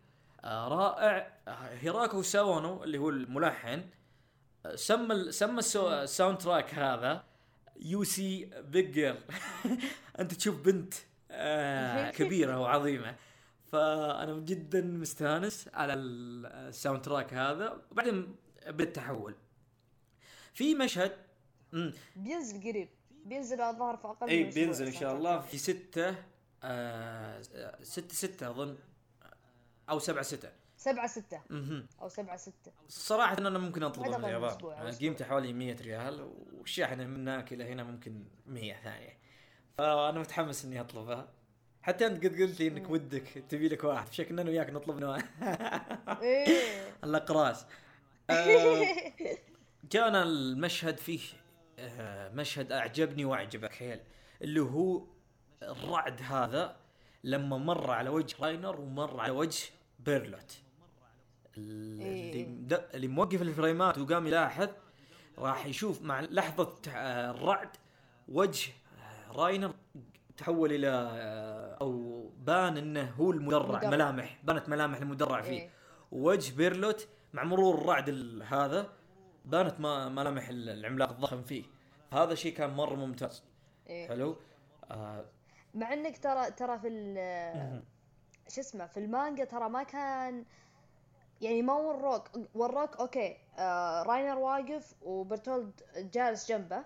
[0.44, 1.32] آه رائع.
[1.80, 3.84] هيراكو ساوانو اللي هو الملحن
[4.66, 7.24] آه سمى سمى ال soundtrack هذا.
[7.80, 9.18] You See Big Girl
[10.20, 10.94] أنت تشوف بنت
[11.30, 13.16] آه كبيرة وعظيمة.
[13.72, 17.82] فأنا جدا مستانس على ال- ال soundtrack هذا.
[17.90, 19.34] وبعدين بدا التحول
[20.54, 21.12] في مشهد
[21.72, 21.92] مم.
[22.16, 22.88] بينزل قريب.
[23.24, 25.40] بينزل الظاهر في أقل اي من أسبوع بينزل إن شاء الله.
[25.40, 26.14] في ستة
[26.62, 27.42] آه
[27.82, 28.76] ستة ستة أظن
[29.90, 30.48] أو سبعة ستة.
[30.82, 31.40] سبعة ستة.
[31.50, 31.86] مهم.
[32.02, 32.72] أو سبعة ستة.
[32.88, 34.50] صراحة أنا ممكن اطلبه بعد من اليابان.
[34.64, 34.90] آه،.
[34.90, 39.18] قيمته حوالي 100 ريال والشاحنة من هناك إلى هنا ممكن 100 ثانية.
[39.78, 41.28] فأنا متحمس إني أطلبها.
[41.82, 45.18] حتى أنت قد قلت لي إنك ودك تبي لك واحد بشكل أنا وياك نطلب نوع.
[46.22, 46.46] إيه.
[47.04, 47.66] الاقراص
[48.30, 48.84] آه،
[49.90, 51.20] كان المشهد فيه
[51.78, 54.00] آه، مشهد أعجبني وأعجبك حيل
[54.42, 55.02] اللي هو
[55.62, 56.76] الرعد هذا
[57.24, 60.62] لما مر على وجه راينر ومر على وجه بيرلوت.
[61.56, 62.46] اللي إيه.
[62.94, 64.68] اللي موقف الفريمات وقام يلاحظ
[65.38, 67.68] راح يشوف مع لحظة آه، الرعد
[68.28, 69.74] وجه آه، راينر
[70.36, 73.90] تحول إلى آه، أو بان إنه هو المدرع مدرع.
[73.90, 75.70] ملامح بانت ملامح المدرع فيه إيه.
[76.12, 78.88] ووجه بيرلوت مع مرور الرعد ال- هذا
[79.44, 81.64] بانت ما ملامح ال- العملاق الضخم فيه
[82.12, 83.42] هذا شيء كان مرة ممتاز
[83.86, 84.08] إيه.
[84.08, 84.36] حلو
[84.90, 85.24] آه
[85.74, 86.88] مع إنك ترى ترى في
[88.48, 90.44] شو اسمه في المانجا ترى ما كان
[91.42, 96.84] يعني ما وروك وروك okay آه راينر واقف وبرتولد جالس جنبه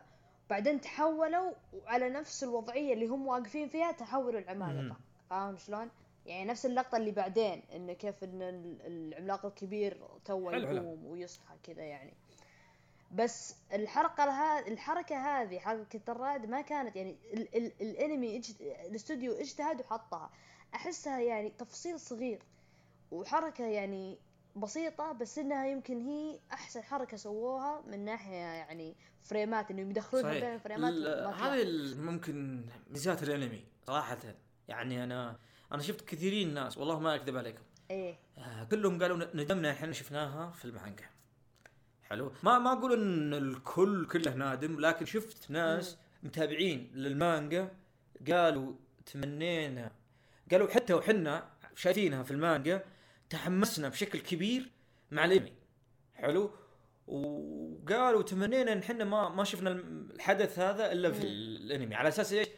[0.50, 1.52] بعدين تحولوا
[1.86, 4.96] على نفس الوضعية اللي هم واقفين فيها تحولوا العمالقة.
[5.30, 5.90] فاهم شلون؟
[6.26, 10.50] يعني نفس اللقطة اللي بعدين إنه كيف إن ال- العملاق الكبير تو.
[10.50, 12.12] يقوم ويصحى كذا يعني
[13.12, 19.32] بس الحلقة ها الحركة هذه حركه الرائد ما كانت يعني ال ال الانمي اجت الاستوديو
[19.32, 20.30] اجتهد وحطها
[20.74, 22.42] أحسها يعني تفصيل صغير
[23.12, 24.18] وحركة يعني
[24.56, 30.54] بسيطة بس إنها يمكن هي أحسن حركة سووها من ناحية يعني فريمات إنهم يدخلونها بين
[30.54, 34.18] الفريمات ال- ما هذه ممكن ميزات الأنمي صراحة.
[34.68, 35.36] يعني أنا
[35.72, 37.62] أنا شفت كثيرين ناس والله ما أكذب عليكم.
[37.90, 38.18] إيه.
[38.38, 41.04] آه كلهم قالوا ندمنا إحنا شفناها في المانجا.
[42.02, 42.32] حلو.
[42.42, 47.70] ما ما أقول إن الكل كله نادم لكن شفت ناس متابعين للمانجا
[48.30, 48.72] قالوا
[49.12, 49.90] تمنينا
[50.50, 52.84] قالوا حتى وحنا شايفينها في المانجا
[53.30, 54.70] تحمسنا بشكل كبير
[55.10, 55.52] مع الأنمي
[56.14, 56.50] حلو
[57.06, 61.26] وقالوا تمنينا إن إحنا ما ما شفنا الحدث هذا إلا في.
[61.26, 62.48] الأنمي على أساس إيش؟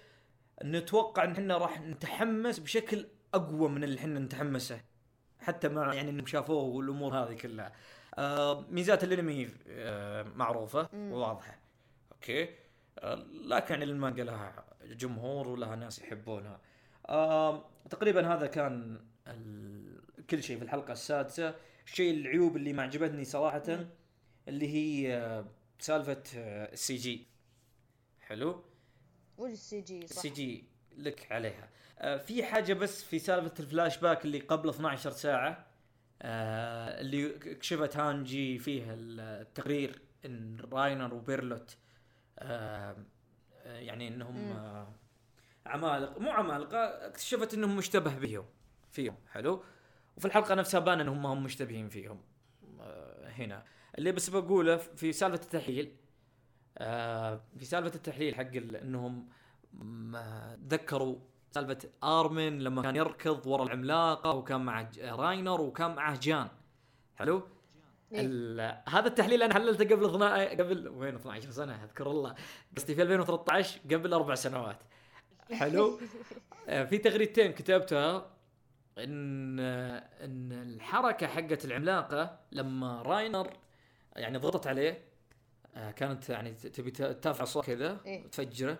[0.64, 4.80] نتوقع إن إحنا راح نتحمس بشكل أقوى من اللي إحنا نتحمسه
[5.40, 7.72] حتى مع يعني إنهم شافوه والأمور هذه كلها.
[8.18, 10.88] آه ميزات الأنمي آه معروفة.
[10.94, 11.58] وواضحة.
[12.12, 12.48] okay؟
[12.98, 16.60] آه لكن المانجا لها جمهور ولها ناس يحبونها.
[17.08, 19.87] آه تقريبا هذا كان ال...
[20.30, 21.54] كل شيء في الحلقة السادسة.
[21.86, 23.86] الشيء العيوب اللي ما عجبتني صراحة
[24.48, 25.44] اللي هي آه
[25.78, 27.26] سالفة آه ال CG.
[28.20, 28.64] حلو؟
[29.38, 30.16] وش ال CG؟ صح.
[30.16, 30.64] ال C G
[30.96, 31.68] لك عليها.
[31.98, 35.66] آه في حاجة بس في سالفة الفلاش باك اللي قبل 12 ساعة
[36.22, 41.76] اللي كشفت هانجي فيه التقرير إن راينر وبيرلوت
[43.66, 44.54] يعني إنهم
[45.66, 48.44] عمالقة مو عمالقة اكتشفت إنهم مشتبه بهم
[48.90, 49.16] فيهم.
[49.32, 49.64] حلو؟
[50.18, 52.20] وفي الحلقة نفسها بان إنهم هم مشتبهين فيهم.
[52.80, 53.62] آه هنا.
[53.98, 55.96] اللي بس بقوله في سالفة التحليل
[56.78, 58.50] آه في سالفة التحليل حق
[58.82, 59.28] إنهم
[59.82, 61.16] ما ذكروا
[61.50, 66.48] سالفة ارمن لما كان يركض ورا العملاقة وكان مع ج- راينر وكان معه جان.
[67.16, 67.42] حلو؟
[68.12, 68.82] إيه.
[68.88, 72.34] هذا التحليل أنا حللته قبل 12 قبل وين 12 سنة أذكر الله.
[72.76, 74.78] قصدي في 2013 قبل أربع سنوات.
[75.52, 75.98] حلو؟
[76.68, 78.26] آه، في تغريدتين كتبتها.
[78.98, 83.50] إن إن الحركة حقت العملاقة لما راينر
[84.16, 85.04] يعني ضغطت عليه
[85.76, 88.24] آه كانت يعني تبي ترفع الصوت كذا إيه.
[88.24, 88.78] وتفجره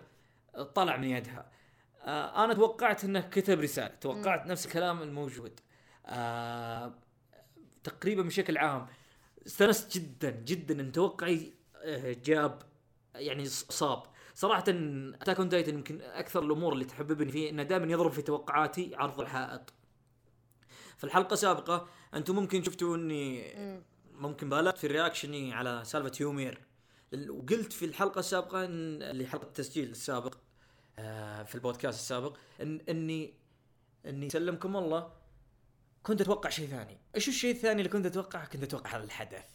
[0.75, 1.51] طلع من يدها.
[2.03, 5.59] آه أنا توقعت إنه كتب رسالة توقعت نفس الكلام الموجود.
[6.05, 6.93] آه
[7.83, 8.87] تقريبا بشكل عام.
[9.47, 11.53] استانست جدا جدا إن توقعي
[11.83, 12.61] آه، جاب
[13.15, 14.03] يعني صاب.
[14.33, 18.95] صراحة Attack on Titan يمكن أكثر الأمور اللي تحببني فيه إنه دائما يضرب في توقعاتي
[18.95, 19.73] عرض الحائط.
[20.99, 23.83] في الحلقة السابقة أنتم ممكن شفتوا إني مم.
[24.13, 26.61] ممكن بالغت في رياكشني على سالفة يومير.
[27.29, 30.35] وقلت في الحلقة السابقة إن اللي حلقة التسجيل السابق
[30.99, 33.33] آه، في البودكاست السابق إن اني
[34.05, 35.11] إني سلمكم الله
[36.03, 39.45] كنت أتوقع شيء ثاني، إيش الشيء الثاني اللي كنت اتوقعه؟ كنت أتوقع هذا الحدث.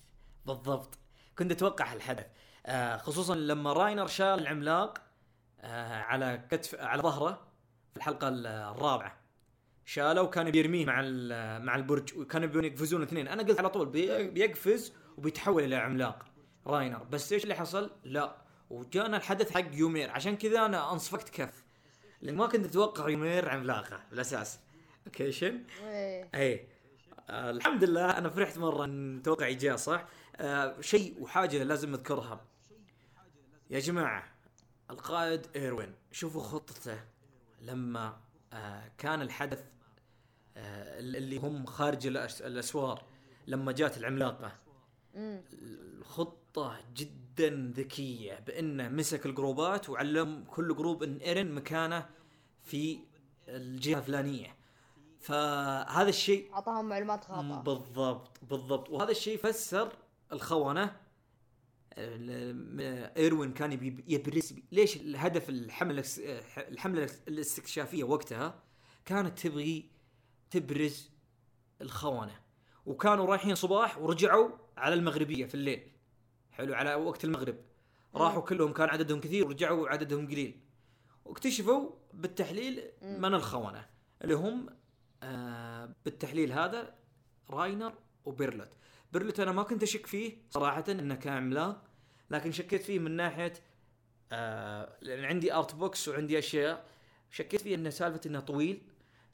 [0.47, 0.99] بالضبط.
[1.39, 2.27] كنت أتوقع هالحدث
[2.67, 4.99] آه خصوصا لما راينر شال العملاق
[5.61, 7.47] آه على كتف على ظهره
[7.91, 9.24] في الحلقة ال- الرابعة.
[9.85, 11.03] شاله وكان بيرميه مع
[11.59, 13.29] مع البرج وكانوا بيبون يقفزون اثنين.
[13.29, 16.25] أنا قلت على طول بي- بيقفز وبيتحول إلى عملاق.
[16.67, 17.03] راينر.
[17.03, 18.37] بس إيش اللي حصل؟ لا.
[18.71, 20.11] وجانا الحدث حق يومير.
[20.11, 21.65] عشان كذا أنا أنصفقت كف.
[22.23, 24.59] لأن ما كنت أتوقع يومير عملاقة بالأساس.
[25.07, 26.29] okay شن؟ إيه.
[26.35, 26.67] اي
[27.31, 30.05] آه الحمد لله أنا فرحت مرة إن توقعي جاء صح؟
[30.37, 32.45] آه شيء وحاجة لازم نذكرها.
[33.71, 34.25] يا جماعة
[34.91, 37.01] القائد إيروين شوفوا خطته
[37.61, 38.17] لما
[38.53, 39.65] آه كان الحدث
[40.57, 42.07] اللي هم خارج
[42.41, 43.03] الأسوار
[43.47, 44.53] لما جات العملاقة.
[45.15, 45.43] مم.
[45.53, 52.07] الخطة جدا ذكية بأنه مسك الجروبات وعلم كل group إن إيرن مكانه
[52.63, 52.99] في
[53.49, 54.57] الجهة الفلانية.
[55.21, 57.61] فهذا الشيء أعطاهم معلومات خاطئة.
[57.63, 58.91] بالضبط بالضبط.
[58.91, 59.93] وهذا الشيء فسر
[60.33, 60.97] الخونة.
[61.99, 66.05] ال- إيروين كان يبرز ليش الهدف الحملة
[66.59, 68.63] الحملة الاستكشافية وقتها
[69.05, 69.91] كانت تبغي
[70.55, 71.11] تبرز
[71.81, 72.41] الخونة.
[72.87, 75.91] وكانوا رايحين صباح ورجعوا على المغربية في الليل.
[76.53, 77.57] حلو على وقت المغرب.
[78.15, 80.61] راحوا كلهم كان عددهم كثير ورجعوا عددهم قليل.
[81.25, 83.87] واكتشفوا بالتحليل من الخونة
[84.23, 84.67] اللي هم
[85.23, 86.95] آه بالتحليل هذا
[87.51, 87.93] راينر
[88.25, 88.71] وبيرلوت.
[89.13, 91.85] بيرلوت أنا ما كنت أشك فيه صراحة إنه كان عملاق
[92.31, 93.53] لكن شكيت فيه من ناحية
[94.33, 96.85] آه لأن عندي art books وعندي أشياء
[97.31, 98.83] شكيت فيه انه سالفة إنه طويل.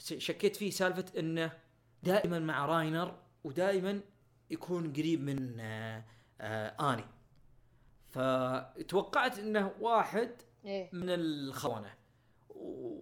[0.00, 1.52] شكيت فيه سالفة إنه
[2.02, 4.00] دائما مع راينر ودائما
[4.50, 6.04] يكون قريب من آه
[6.40, 7.04] آه آني.
[8.08, 10.30] فتوقعت إنه واحد
[10.64, 10.90] إيه.
[10.92, 11.94] من الخونة.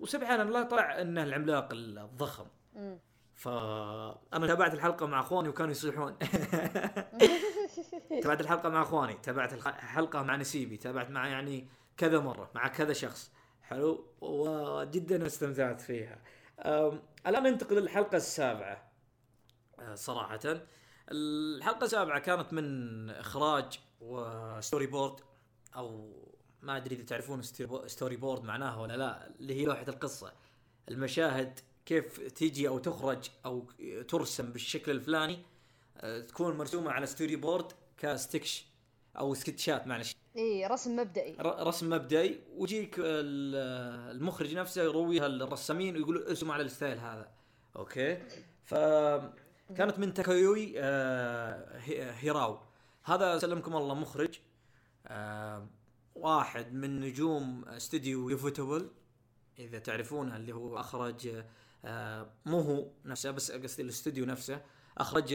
[0.00, 2.46] وسبحان الله طلع انه العملاق الضخم.
[2.74, 2.98] مم.
[3.34, 6.18] فانا تابعت الحلقة مع أخواني وكانوا يصيحون.
[8.22, 12.68] تابعت الحلقة مع أخواني تابعت الح- الحلقة مع نسيبي تابعت مع يعني كذا مرة مع
[12.68, 13.32] كذا شخص.
[13.62, 16.18] حلو؟ وجدا استمتعت فيها.
[16.66, 18.92] الآن ننتقل للحلقة السابعة.
[19.78, 20.40] أه، صراحة.
[21.10, 25.20] الحلقة السابعة كانت من إخراج وستوري بورد
[25.76, 26.12] أو
[26.62, 27.42] ما أدري إذا تعرفون
[27.86, 30.32] story- board معناها ولا لا اللي هي لوحة القصة.
[30.88, 33.66] المشاهد كيف تيجي أو تخرج أو
[34.08, 35.38] ترسم بالشكل الفلاني
[35.96, 38.66] أه، تكون مرسومة على storyboard ك sketch
[39.18, 40.16] أو سكتشات معلش.
[40.36, 41.36] إيه رسم مبدئي.
[41.40, 47.28] رسم مبدئي ويجيك ال- المخرج نفسه يرويها للرسامين ويقول ارسموا على ال style هذا.
[47.76, 48.18] okay؟
[48.64, 52.58] فكانت من تاكايوي آه، هي- هيراو.
[53.04, 54.38] هذا سلمكم الله مخرج
[55.06, 55.66] آه،
[56.14, 58.90] واحد من نجوم استوديو ufotable
[59.58, 61.42] إذا تعرفونه اللي هو أخرج
[61.84, 64.60] آه، مو هو نفسه بس قصدي الاستوديو نفسه
[64.98, 65.28] أخرج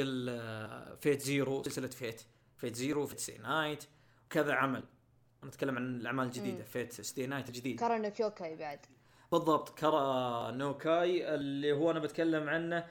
[1.02, 2.22] Fate Zero سلسلة Fate
[2.64, 3.84] Fate Zero Fate Stay Night
[4.26, 4.84] وكذا عمل.
[5.44, 6.64] نتكلم عن الأعمال الجديدة.
[6.64, 8.80] Fate Stay Night الجديد كارانو كيوكاي بعد.
[9.32, 12.88] بالضبط كارانو كيوكاي اللي هو أنا بتكلم عنه.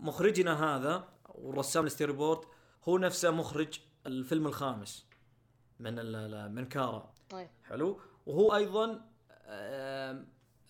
[0.00, 2.44] مخرجنا هذا والرسام ال storyboard
[2.88, 5.06] هو نفسه مخرج الفيلم الخامس
[5.80, 5.94] من
[6.54, 7.14] من كارا.
[7.34, 9.10] إيه حلو؟ وهو أيضا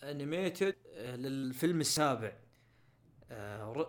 [0.03, 2.33] animator للفيلم السابع.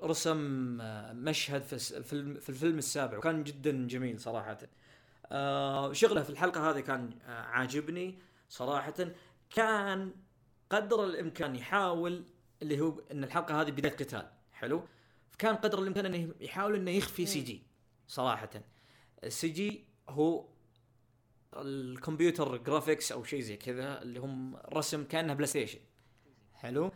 [0.03, 4.57] رسم آه، مشهد في الفيلم في الفيلم السابع وكان جدا جميل صراحة.
[5.25, 8.19] آه، شغلة في الحلقة هذه كان آه، عاجبني
[8.49, 8.93] صراحة.
[9.49, 10.11] كان
[10.69, 12.25] قدر الإمكان يحاول
[12.61, 14.83] اللي هو إن الحلقة هذه بداية قتال حلو؟
[15.37, 17.63] كان قدر الإمكان إنه يحاول إنه يخفي CG
[18.07, 18.49] صراحة.
[19.23, 20.45] ال CG هو
[21.53, 25.79] ال computer graphics أو شيء زي كذا اللي هم رسم كأنه PlayStation
[26.53, 26.91] حلو.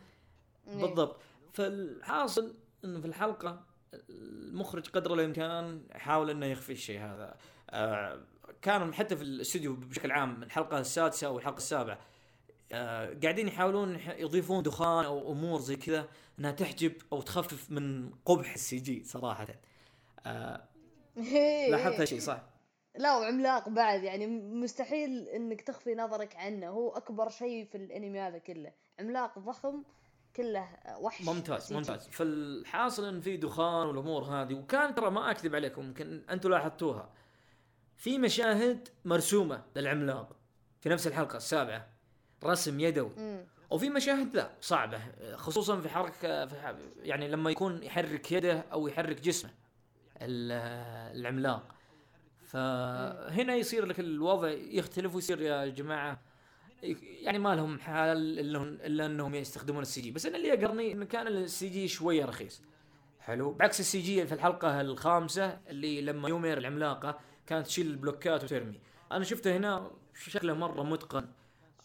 [0.68, 1.22] بالضبط.
[1.54, 3.66] فالحاصل انه في الحلقة
[4.10, 7.36] المخرج قدر الإمكان يحاول إنه يخفي الشيء هذا
[7.70, 8.20] آه
[8.62, 12.00] كان حتى في الاستوديو بشكل عام الحلقة السادسة أو الحلقة السابعة
[12.72, 16.08] آه قاعدين يحاولون يح- يضيفون دخان أو أمور زي كذا
[16.40, 19.48] إنها تحجب أو تخفف من قبح السي جي صراحة
[20.26, 20.64] آه.
[21.72, 22.44] لاحظت هالشيء صح؟
[22.96, 28.38] لا وعملاق بعد يعني مستحيل إنك تخفي نظرك عنه هو أكبر شيء في الأنمي هذا
[28.38, 29.84] كله عملاق ضخم
[30.36, 30.68] كله
[31.00, 32.08] وحش ممتاز ممتاز.
[32.08, 37.10] فالحاصل إن في دخان والأمور هذه وكان ترى ما أكذب عليكم يمكن أنتم لاحظتوها.
[37.98, 40.36] في مشاهد مرسومة للعملاق
[40.82, 41.88] في نفس الحلقة السابعة
[42.44, 43.12] رسم يدوي.
[43.18, 43.46] مم.
[43.70, 45.02] وفي مشاهد لا صعبة
[45.36, 49.52] خصوصا في حركة في يعني لما يكون يحرك يده أو يحرك جسمه
[50.22, 51.76] العملاق.
[52.46, 56.20] فهنا يصير لك الوضع يختلف ويصير يا جماعة
[57.22, 60.12] يعني ما لهم حال الا إلا أنهم يستخدمون ال CG.
[60.12, 62.62] بس أنا اللي يقهرني انه كان ال CG شوية رخيص.
[63.20, 63.52] حلو.
[63.52, 68.80] بعكس ال CG في الحلقة الخامسة اللي لما يومير العملاقة كانت تشيل البلوكات وترمي.
[69.12, 71.26] أنا شفته هنا شكله مرة متقن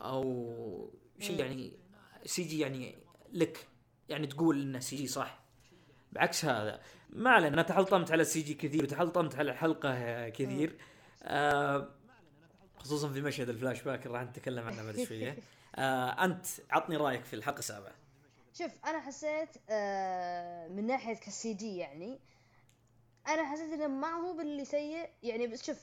[0.01, 0.91] أو
[1.21, 1.73] شيء يعني
[2.25, 2.99] CG يعني
[3.33, 3.69] لك.
[4.09, 5.45] يعني تقول إنه CG صح.
[6.13, 6.81] بعكس هذا
[7.11, 10.77] ما علينا أنا تحلطمت على ال CG كثير وتحلطمت على الحلقة كثير.
[11.23, 11.89] آه
[12.85, 15.37] خصوصا في مشهد الفلاش باك راح نتكلم عنه بعد شوية.
[15.77, 17.93] آه أنت عطني رأيك في الحلقة السابعه
[18.59, 22.19] شوف أنا حسيت آه من ناحية كال CG يعني
[23.29, 25.09] أنا حسيت إنه ما هو باللي سيء.
[25.23, 25.77] يعني بس شوف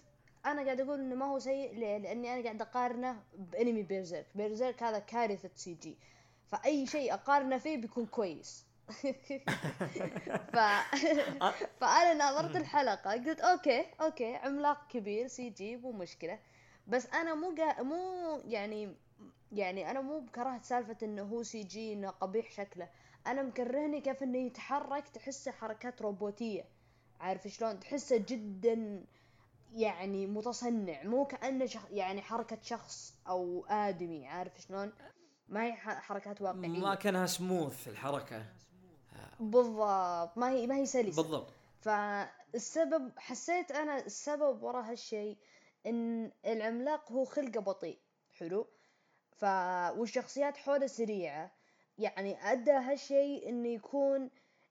[0.45, 1.79] أنا قاعد أقول إنه ما هو سيء.
[1.79, 5.97] لأني أنا قاعد أقارنه بأنمي Berserk Berserk هذا كارثة CG
[6.47, 8.65] فأي شيء أقارنه فيه بيكون كويس.
[10.53, 10.57] ف...
[11.81, 16.39] فأنا ناظرت الحلقة قلت okay okay عملاق كبير CG مو مشكلة.
[16.87, 17.81] بس أنا مو قا...
[17.81, 18.95] مو يعني
[19.51, 22.89] يعني أنا مو بكرهت سالفة إنه هو CG إنه قبيح شكله.
[23.27, 26.65] أنا مكرهني كيف إنه يتحرك تحسه حركات روبوتية.
[27.19, 29.05] عارف شلون؟ تحسه جدا
[29.73, 31.81] يعني متصنع مو كأنه شخ...
[31.91, 34.27] يعني حركة شخص أو آدمي.
[34.27, 34.93] عارف شلون؟
[35.49, 36.67] ما هي حركات واقعية.
[36.67, 38.45] ما كانها سموث الحركة.
[39.39, 40.37] بالضبط.
[40.37, 41.21] ما هي ما هي سلسة.
[41.23, 41.53] بالضبط.
[41.81, 45.37] فالسبب حسيت أنا السبب ورا هالشيء
[45.85, 47.97] إن العملاق هو خلقه بطيء.
[48.37, 48.67] حلو؟
[49.31, 49.43] ف
[49.97, 51.51] والشخصيات حوله سريعة.
[51.97, 54.29] يعني أدى هالشيء إنه يكون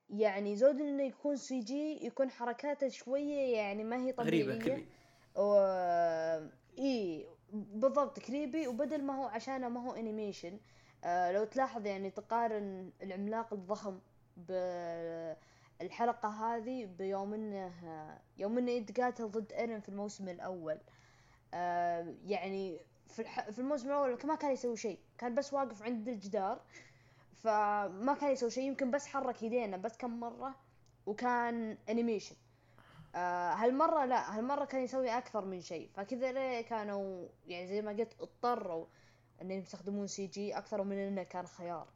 [0.09, 4.43] يعني زود إنه يكون CG يكون حركاته شوية يعني ما هي طبيعية.
[4.43, 4.85] غريبة
[5.35, 5.55] و...
[6.77, 8.67] إي بالضبط creepy.
[8.67, 10.59] وبدل ما هو عشانه ما هو animation
[11.03, 13.99] آه لو تلاحظ يعني تقارن العملاق الضخم
[15.81, 17.73] بالحلقة هذه بيوم إنه
[18.37, 20.77] يوم إنه يتقاتل ضد ايرن في الموسم الأول.
[21.53, 23.23] آه يعني في.
[23.51, 24.99] في الموسم الأول ما كان يسوي شيء.
[25.17, 26.61] كان بس واقف عند الجدار
[27.43, 28.63] فما كان يسوي شيء.
[28.63, 30.55] يمكن بس حرك يدينه بس كم مرة
[31.05, 32.35] وكان animation
[33.15, 35.89] آه هالمرة لا هالمرة كان يسوي أكثر من شيء.
[35.95, 38.85] فكذا ليه كانوا يعني زي ما قلت اضطروا
[39.41, 41.87] إنهم يستخدمون CG أكثر من إنه كان خيار.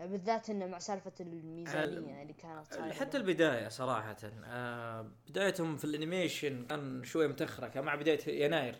[0.00, 6.66] بالذات إنه مع سالفة الميزانية اللي كانت حتى البداية صراحة آه بدايتهم في ال animation
[6.66, 8.76] كان شوية متأخرة مع بداية يناير.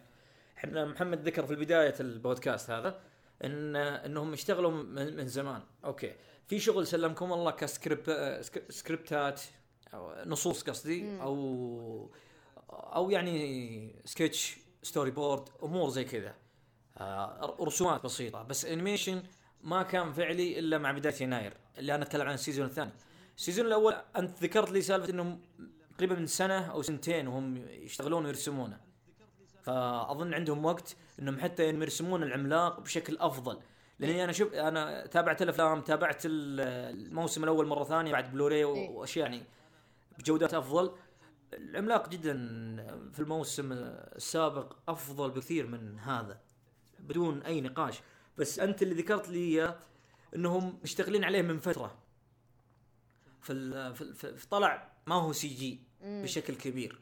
[0.59, 3.01] إحنا محمد ذكر في بدايه البودكاست هذا
[3.45, 5.63] إن إنهم اشتغلوا من زمان.
[5.85, 6.15] okay.
[6.49, 8.11] في شغل سلمكم الله كسكريبت
[8.69, 9.43] سكريبتات
[9.95, 12.11] أو نصوص قصدي أو
[12.71, 16.35] أو يعني sketch storyboard أمور زي كذا.
[16.99, 18.43] آه رسومات بسيطة.
[18.43, 19.23] بس animation
[19.63, 22.93] ما كان فعلي إلا مع بداية يناير اللي أنا أتكلم عن ال season الثاني.
[23.37, 25.41] ال season الأول أنت ذكرت لي سالفة إنهم
[25.95, 28.81] تقريبا من سنة أو سنتين وهم يشتغلون ويرسمونه.
[29.63, 33.61] فأظن عندهم وقت إنهم حتى يرسمون العملاق بشكل أفضل.
[33.99, 38.91] لأني أنا شوف أنا تابعت الأفلام تابعت الموسم الأول مرة ثانية بعد بلوري إيه.
[38.91, 39.43] وأشياء يعني
[40.19, 40.93] بجودات أفضل.
[41.53, 42.37] العملاق جدا
[43.13, 46.41] في الموسم السابق أفضل بكثير من هذا
[46.99, 48.01] بدون أي نقاش.
[48.39, 49.79] بس أنت اللي ذكرت لي إياه
[50.35, 51.99] إنهم مشتغلين عليه من فترة.
[53.41, 56.99] في, في طلع ما هو CG بشكل كبير.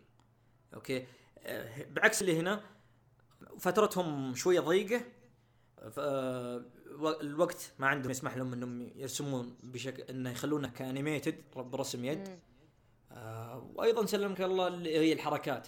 [0.75, 1.07] okay؟
[1.39, 2.63] آه، بعكس اللي هنا
[3.59, 5.03] فترتهم شوية ضيقة.
[7.21, 12.39] الوقت ما عندهم يسمح لهم إنهم يرسمون بشكل إنه يخلونه ك animated برسم يد.
[13.13, 15.67] آه وأيضا سلمك الله اللي هي الحركات.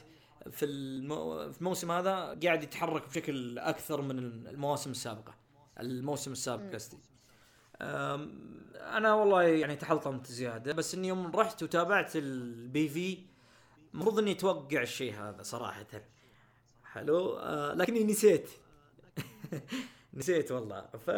[0.50, 1.52] في, المو...
[1.52, 5.41] في الموسم هذا قاعد يتحرك بشكل أكثر من المواسم السابقة.
[5.80, 6.98] الموسم السابق قصدي.
[8.96, 13.18] أنا والله يعني تحلطمت زيادة بس إني يوم رحت وتابعت البي في
[13.94, 15.86] المفروض إني أتوقع الشيء هذا صراحة.
[16.84, 18.50] حلو؟ آه لكني نسيت.
[20.14, 20.80] نسيت والله.
[20.80, 21.10] ف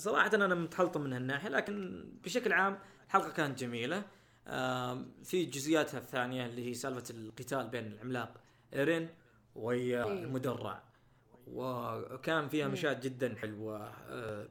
[0.00, 4.04] صراحة أنا متحلطم من هالناحية لكن بشكل عام الحلقة كانت جميلة.
[4.46, 8.40] آه في جزئياتها الثانية اللي هي سالفة القتال بين العملاق
[8.74, 9.08] إيرين
[9.54, 10.12] ويا إيه.
[10.12, 10.82] المدرع.
[11.52, 13.92] وكان فيها مشاهد جدا حلوة.
[14.08, 14.48] آه،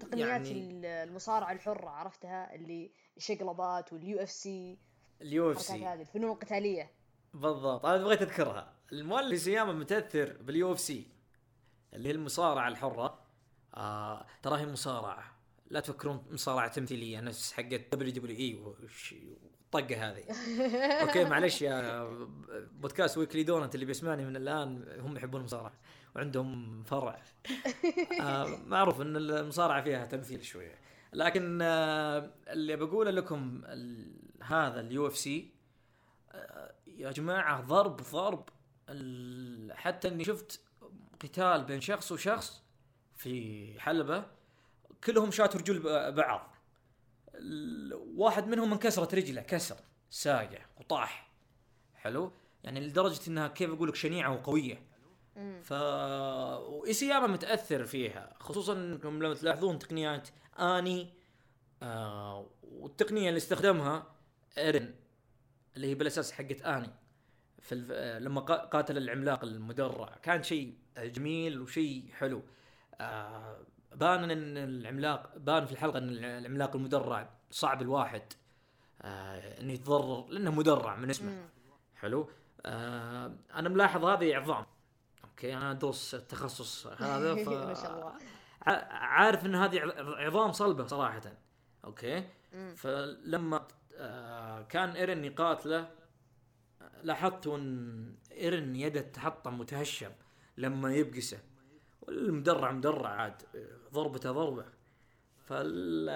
[0.00, 4.78] تقنيات يعني المصارعة الحرة عرفتها؟ اللي الشقلبات وال UFC
[5.22, 6.90] ال UFC هذه؟ الفنون القتالية.
[7.34, 7.86] بالضبط.
[7.86, 8.72] أنا بغيت أذكرها.
[8.92, 11.08] المؤلف إيساياما متأثر بال UFC
[11.94, 13.24] اللي هي المصارعة الحرة.
[13.74, 15.34] آه ترى هي مصارعة.
[15.70, 17.20] لا تفكرون مصارعة تمثيلية.
[17.20, 20.24] نفس حقت WWE والطقه هذه.
[21.02, 22.04] okay معلش يا
[22.72, 25.72] بودكاست ويكلي دونت اللي بيسمعني من الآن هم يحبون المصارعة.
[26.16, 27.22] وعندهم فرع.
[28.20, 30.78] آه معروف إن المصارعة فيها تمثيل شوية.
[31.12, 33.64] لكن آه اللي بقوله لكم
[34.42, 35.50] هذا ال UFC
[36.86, 38.48] يا جماعة ضرب ضرب
[39.72, 40.60] حتى إني شفت
[41.20, 42.62] قتال بين شخص وشخص
[43.16, 44.24] في حلبة
[45.04, 46.54] كلهم شاتوا رجول بعض.
[48.16, 49.76] واحد منهم انكسرت رجله كسر
[50.10, 51.30] ساقع وطاح.
[51.94, 52.32] حلو؟
[52.64, 54.93] يعني لدرجة إنها كيف أقول لك شنيعة وقوية.
[55.62, 60.28] ف وايسياما متأثر فيها خصوصا إنكم لما تلاحظون تقنيات
[60.58, 61.08] آني
[61.82, 64.06] آه والتقنية اللي استخدمها
[64.58, 64.94] إيرن
[65.76, 66.90] اللي هي بالأساس حقت آني.
[67.58, 67.88] في الف...
[67.92, 70.16] آه لما قا- قاتل العملاق المدرع.
[70.22, 72.42] كان شيء جميل وشيء حلو.
[73.00, 73.56] آه
[73.94, 78.22] بان إن العملاق بان في الحلقة إن العملاق المدرع صعب الواحد
[79.02, 81.48] آه انه يتضرر لأنه مدرع من اسمه.
[81.96, 82.28] حلو؟
[82.66, 84.66] آه أنا ملاحظ هذه عظام.
[85.34, 88.12] okay أنا أدرس التخصص هذا ف ما شاء الله.
[88.90, 91.22] عارف إن هذه عظام صلبة صراحة
[91.84, 92.24] okay.
[92.76, 93.66] فلما
[93.96, 95.88] آه كان إيرن يقاتله
[97.02, 100.10] لاحظت إن إيرن يده تحطم متهشم
[100.56, 101.38] لما يبقسه
[102.02, 103.42] والمدرع مدرع عاد
[103.92, 104.64] ضربته ضربة
[105.44, 106.10] فال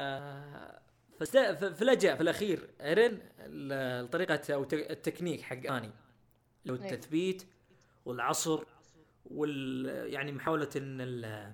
[1.20, 1.36] فست...
[1.78, 5.90] فلجأ في الأخير إيرن لطريقه أو التكنيك حق آني
[6.64, 6.80] ليو إيه.
[6.80, 7.46] التثبيت
[8.04, 8.64] والعصر
[9.30, 11.52] وال يعني محاولة إن ال...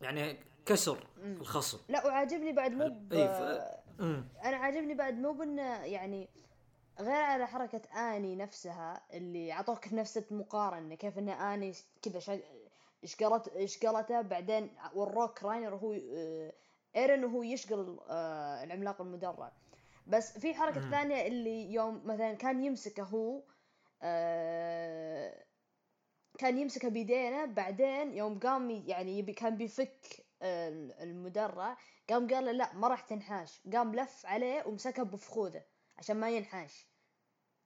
[0.00, 1.06] يعني كسر.
[1.24, 3.12] الخصم لا وعاجبني بعد مو ب...
[3.12, 4.24] إيه،.
[4.44, 6.28] أنا عاجبني بعد مو بإنه يعني
[7.00, 11.72] غير على حركة آني نفسها اللي عطوك نفس المقارنة كيف إن آني
[12.02, 12.40] كذا شا-
[13.04, 16.52] شقلت شقلته بعدين وروك راينر وهو آه،
[16.96, 19.52] إيرن وهو يشقل آه، العملاق المدرع
[20.06, 20.90] بس في حركة.
[20.90, 23.42] ثانية اللي يوم مثلا كان يمسكه هو
[24.02, 25.44] آه،
[26.38, 31.76] كان يمسكه بيدينه بعدين يوم قام يعني يبي كان بيفك المدرع
[32.10, 33.60] قام قال له لا ما راح تنحاش.
[33.72, 35.62] قام لف عليه ومسكه بفخوذه
[35.98, 36.86] عشان ما ينحاش.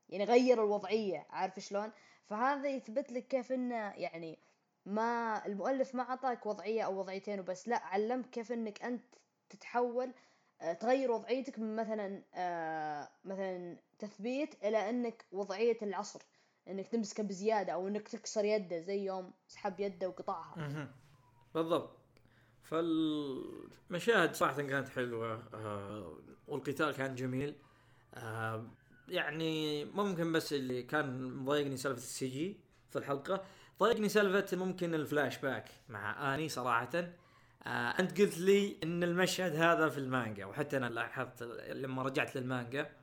[0.09, 1.93] يعني غير الوضعية عارف شلون؟
[2.25, 4.39] فهذا يثبت لك كيف إنه يعني
[4.87, 9.05] ما المؤلف ما عطاك وضعية أو وضعيتين وبس لا علمك كيف إنك أنت
[9.51, 10.15] تتحول
[10.61, 16.23] آه، تغير وضعيتك من مثلا آه، مثلا تثبيت إلى إنك وضعية العصر.
[16.69, 20.89] إنك تمسكه بزيادة أو إنك تكسر يده زي يوم سحب يده وقطعها.
[21.55, 21.97] بالضبط.
[22.63, 25.43] فالمشاهد صراحة كانت حلوة.
[25.55, 27.55] آه والقتال كان جميل.
[28.15, 28.67] آه
[29.09, 32.61] يعني ممكن بس اللي كان مضايقني سالفة ال CG
[32.91, 33.45] في الحلقة.
[33.81, 36.91] ضايقني سالفة ممكن الفلاش باك مع آني صراحة.
[37.67, 41.43] آه أنت قلت لي إن المشهد هذا في المانجا وحتى أنا لاحظت
[41.73, 42.98] لما رجعت للمانجا لل-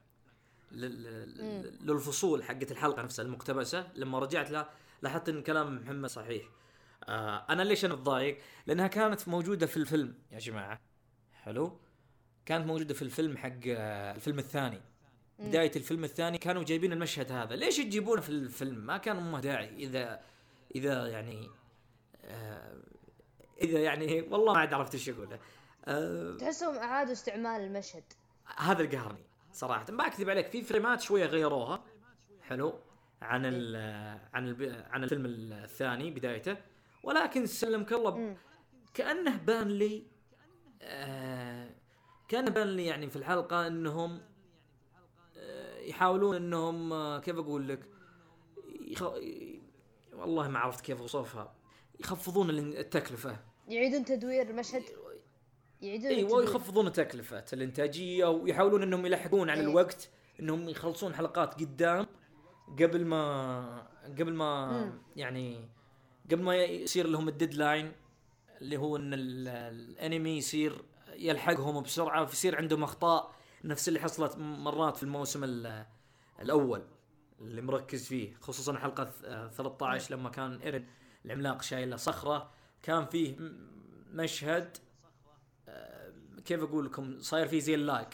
[0.72, 4.70] للفصول حقت الحلقة نفسها المقتبسة لما رجعت لها
[5.02, 6.44] لاحظت إن كلام محمد صحيح.
[7.04, 8.38] آه أنا ليش أنا متضايق؟
[8.68, 10.16] لأنها كانت موجودة في الفيلم.
[10.32, 10.82] يا جماعة
[11.34, 11.80] حلو؟
[12.46, 14.82] كانت موجودة في الفيلم حق آه الفيلم الثاني.
[15.40, 17.56] بداية الفيلم الثاني كانوا جايبين المشهد هذا.
[17.56, 19.76] ليش تجيبونه في الفيلم؟ ما كان أمه داعي.
[19.76, 20.22] إذا
[20.76, 21.50] إذا يعني
[22.26, 22.78] آه
[23.62, 25.40] إذا يعني والله ما عاد عرفت إيش اقوله
[25.86, 28.04] آه تحسهم أعادوا استعمال المشهد.
[28.58, 29.24] هذا اللي قهرني.
[29.56, 29.86] صراحة.
[29.90, 31.84] ما أكذب عليك في فريمات شوية غيروها.
[32.42, 32.80] حلو.
[33.22, 33.76] عن ال
[34.34, 36.58] عن ال عن الفيلم الثاني بدايته.
[37.04, 38.38] ولكن سلمك الله.
[38.94, 40.08] كأنه بان لي
[40.82, 41.70] آه
[42.28, 44.22] كان بان لي يعني في الحلقة إنهم
[45.38, 47.80] آه يحاولون إنهم آه كيف أقول لك
[48.82, 49.04] يخ...
[50.14, 51.56] والله ما عرفت كيف أوصفها.
[52.00, 53.40] يخفضون ال- التكلفة.
[53.68, 54.84] يعيدون تدوير المشهد.
[55.86, 56.44] يعيدون أيوه.
[56.44, 59.68] يخفضون تكلفة الانتاجية ويحاولون إنهم يلحقون على إيه.
[59.68, 60.10] الوقت
[60.40, 62.06] إنهم يخلصون حلقات قدام
[62.80, 63.88] قبل ما
[64.20, 65.02] قبل ما مم.
[65.16, 65.70] يعني
[66.32, 67.92] قبل ما يصير لهم الديدلاين
[68.62, 70.82] اللي هو إن ال- الأنمي يصير
[71.14, 75.86] يلحقهم بسرعة ويصير عندهم أخطاء نفس اللي حصلت مرات في الموسم ال-
[76.42, 76.82] الأول
[77.42, 80.86] اللي مركز فيه خصوصا حلقة ث- 13 لما كان إيرن
[81.26, 82.50] العملاق شايله صخرة
[82.84, 83.36] كان فيه
[84.14, 84.78] مشهد
[86.46, 88.08] كيف أقول لكم؟ صاير في زي اللاج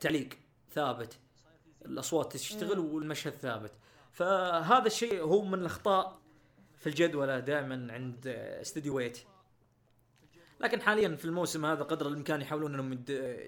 [0.00, 0.28] تعليق
[0.72, 1.18] ثابت
[1.84, 3.72] الأصوات تشتغل والمشهد ثابت.
[4.12, 6.20] فهذا الشيء هو من الأخطاء
[6.78, 8.26] في الجدولة دائما عند
[8.60, 9.18] استوديو ويت.
[10.60, 12.92] لكن حاليا في الموسم هذا قدر الإمكان يحاولون إنهم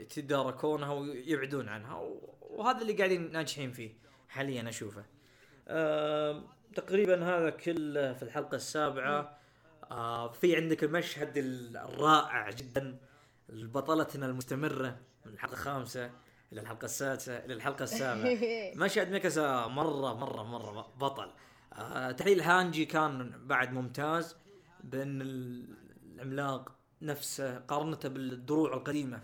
[0.01, 2.09] يتداركونها ويبعدون عنها
[2.41, 3.95] وهذا اللي قاعدين ناجحين فيه
[4.29, 5.05] حاليا أشوفه.
[5.69, 6.45] آه
[6.75, 9.39] تقريبا هذا كله في الحلقة السابعة.
[9.91, 12.99] آه في عندك المشهد الرائع جدا.
[13.49, 16.11] بطلتنا المستمرة من الحلقة الخامسة
[16.53, 18.39] إلى الحلقة السادسة إلى الحلقة السابعة.
[18.85, 21.31] مشهد ميكاسا مرة مرة مرة بطل.
[21.73, 24.37] آه تحليل هانجي كان بعد ممتاز
[24.85, 26.73] بأن العملاق
[27.03, 29.23] نفسه قارنته بالدروع القديمة.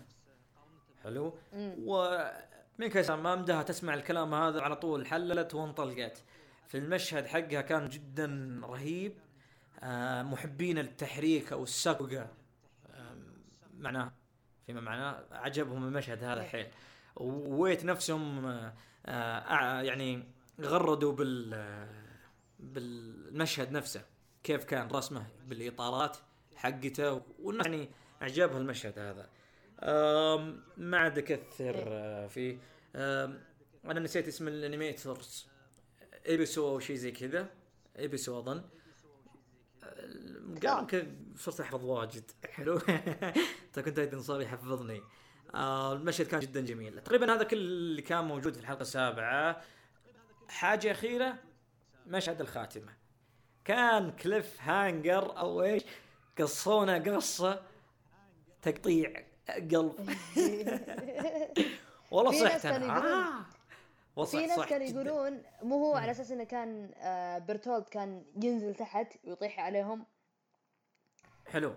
[1.03, 1.37] حلو؟
[1.85, 6.23] وميكاسا ما مدها تسمع الكلام هذا على طول حللت وانطلقت.
[6.67, 9.13] في المشهد حقها كان جدا رهيب.
[9.83, 12.27] آه محبين التحريك أو آه
[13.79, 14.11] معناه
[14.65, 16.67] فيما معناه عجبهم المشهد هذا حيل
[17.15, 18.73] وويت نفسهم آه,
[19.05, 20.23] آه، يعني
[20.61, 21.87] غردوا بال
[22.59, 24.05] بالمشهد نفسه
[24.43, 26.17] كيف كان رسمه بالإطارات
[26.55, 27.21] حقته.
[27.39, 27.89] ويعني
[28.21, 29.29] أعجبها المشهد هذا.
[30.77, 32.57] ما عاد أكثر آه، فيه.
[33.85, 35.47] أنا نسيت اسم ال animators
[36.27, 37.47] إيبسو أو شيء زي كذا.
[37.99, 38.63] إيبسو أظن.
[41.35, 42.31] صرت أحفظ واجد.
[42.49, 42.79] حلو.
[43.75, 45.01] Attack on Titan صار يحفظني.
[45.55, 47.01] آه المشهد كان جدا جميل.
[47.01, 49.61] تقريبا هذا كل اللي كان موجود في الحلقة السابعة.
[50.49, 51.35] حاجة أخيرة؟
[52.07, 52.93] مشهد الخاتمة.
[53.65, 55.83] كان كليف هانجر أو إيش؟
[56.39, 57.61] قصونا قصة
[58.61, 60.09] تقطيع قلب.
[62.11, 64.25] والله صحت أنا آه.
[64.25, 69.13] في ناس كانوا يقولون مو هو على أساس إنه كان آه برتولد كان ينزل تحت
[69.23, 70.05] ويطيح عليهم.
[71.49, 71.73] حلو.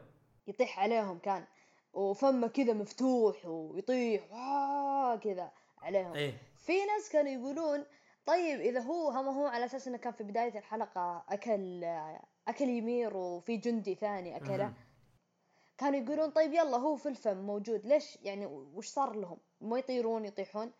[0.46, 1.44] يطيح عليهم كان
[1.94, 4.26] وفمه كذا مفتوح ويطيح
[5.22, 6.14] كذا عليهم.
[6.14, 7.84] إيه؟ في ناس كانوا يقولون
[8.26, 11.84] طيب إذا هو هم هو على أساس إنه كان في بداية الحلقة أكل
[12.48, 14.72] أكل يمير وفي جندي ثاني أكله.
[15.78, 20.24] كانوا يقولون طيب يلا هو في الفم موجود ليش يعني وش صار لهم؟ ما يطيرون
[20.24, 20.72] يطيحون؟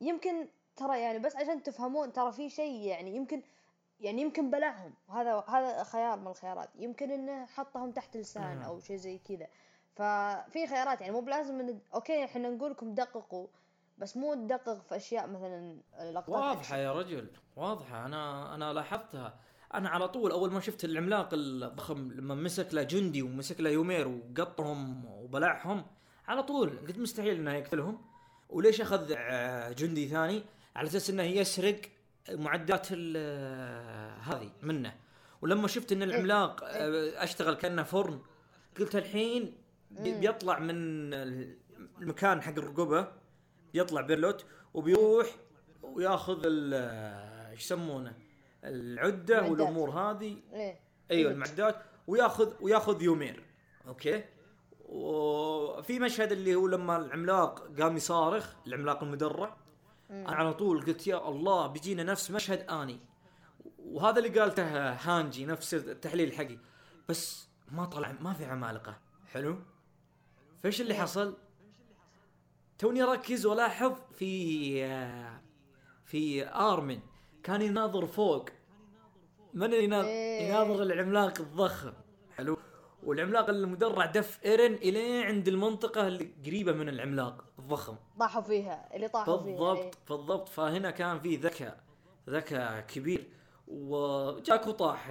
[0.00, 3.42] يمكن ترى يعني بس عشان تفهمون ترى في شيء يعني يمكن
[4.02, 6.68] يعني يمكن بلعهم هذا هذا خيار من الخيارات.
[6.78, 9.46] يمكن إنه حطهم تحت لسان أو شيء زي كذا.
[9.94, 11.00] ففي خيارات.
[11.00, 13.46] يعني مو بلازم ان أوكي إحنا نقول لكم دققوا
[13.98, 15.76] بس مو تدقق في أشياء مثلا
[16.12, 17.30] لقطات واضحة يا رجل.
[17.56, 18.06] واضحة.
[18.06, 19.34] أنا أنا لاحظتها.
[19.74, 24.08] أنا على طول أول ما شفت العملاق الضخم لما مسك له جندي ومسك له يومير
[24.08, 25.86] وقطهم وبلعهم
[26.28, 28.04] على طول قلت مستحيل إنه يقتلهم.
[28.48, 30.44] وليش أخذ آه، جندي ثاني؟
[30.76, 31.80] على أساس إنه يسرق
[32.30, 34.94] معدات آه، هذه منه.
[35.42, 38.20] ولما شفت إن العملاق آه، أشتغل كأنه فرن
[38.78, 39.54] قلت الحين
[39.90, 40.74] بيطلع من
[42.00, 43.08] المكان حق الرقبة
[43.74, 44.44] يطلع بيرتولت
[44.74, 45.26] وبيروح
[45.82, 48.14] وياخذ إيش يسمونه
[48.64, 49.50] العدة المعدات.
[49.50, 50.36] والأمور هذه.
[50.52, 50.80] إيه.
[51.10, 51.82] أيوه المعدات.
[52.06, 53.42] وياخذ وياخذ يومير.
[53.88, 54.24] okay؟
[54.88, 59.56] وفي مشهد اللي هو لما العملاق قام يصارخ العملاق المدرع.
[60.12, 63.00] أنا على طول قلت يا الله بيجينا نفس مشهد آني.
[63.78, 66.58] وهذا اللي قالته هانجي نفس التحليل حقي.
[67.08, 68.98] بس ما طلع ما في عمالقة.
[69.26, 69.58] حلو؟
[70.62, 71.36] فايش اللي حصل؟
[72.78, 74.84] توني اركز والاحظ في
[76.04, 77.00] في آرمن.
[77.42, 78.48] كان يناظر فوق.
[79.54, 80.48] من اللي يناظر إيه.
[80.48, 81.92] يناظر العملاق الضخم؟
[82.36, 82.58] حلو؟
[83.02, 87.96] والعملاق المدرع دف ايرن إلين عند المنطقة اللي قريبة من العملاق الضخم.
[88.18, 89.90] طاحوا فيها اللي طاحوا فيها بالضبط إيه.
[90.08, 91.80] بالضبط فهنا كان في ذكاء
[92.28, 93.28] ذكاء كبير.
[93.68, 95.08] وجاك وطاح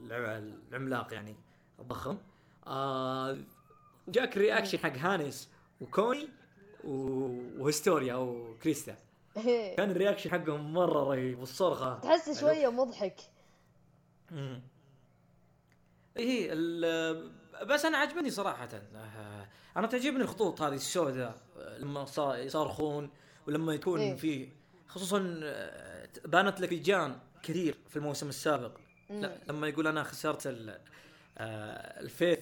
[0.00, 1.36] العملاق يعني
[1.80, 2.18] الضخم
[2.66, 3.38] آه
[4.08, 5.50] جاك reaction حق هانس
[5.80, 6.28] وكوني
[6.84, 8.96] وهستوريا أو كريستا.
[9.36, 9.76] إيه.
[9.76, 11.98] كان ال reaction حقهم مرة رهيب والصرخة.
[11.98, 13.16] تحس شوية مضحك.
[16.16, 16.52] إيه
[17.62, 18.68] بس أنا عجبني صراحة.
[19.76, 21.36] أنا تعجبني الخطوط هذه السوداء
[21.78, 23.10] لما يصارخون
[23.46, 24.48] ولما يكون إيه؟ في
[24.88, 28.78] خصوصا آه، بانت لك جان كثير في الموسم السابق.
[29.10, 32.40] لا لما يقول أنا خسرت آه، الفيث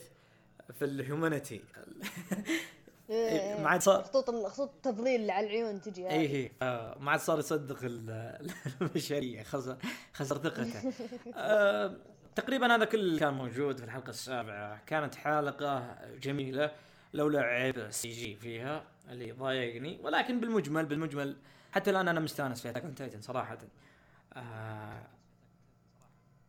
[0.78, 1.60] في الهيومانيتي.
[3.10, 7.10] إيه، إيه، ما عاد صار خطوط خطوط التضليل على العيون تجي اي اي آه ما
[7.10, 7.78] عاد صار يصدق
[8.80, 9.76] البشريه خسر
[10.12, 10.92] خسر ثقته.
[11.34, 11.96] آه
[12.34, 14.80] تقريبا هذا كل اللي كان موجود في الحلقة السابعة.
[14.86, 16.72] كانت حلقة جميلة
[17.14, 20.00] لولا عيب ال CG فيها اللي ضايقني.
[20.02, 21.36] ولكن بالمجمل بالمجمل
[21.72, 23.58] حتى الآن أنا مستأنس في Attack Titan صراحة.
[24.32, 25.06] آه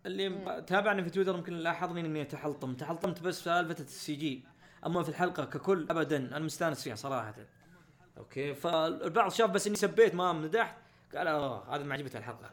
[0.05, 2.73] اللي تابعني في تويتر ممكن لاحظني إني تحلطم.
[2.73, 4.43] تحلطمت بس سالفة ال CG.
[4.85, 7.35] أما في الحلقة ككل ابدا أنا مستأنس فيها صراحة.
[8.17, 10.75] okay فالبعض شاف بس إني سبيت ما مدحت
[11.15, 12.49] قال آه هذا ما عجبته الحلقة.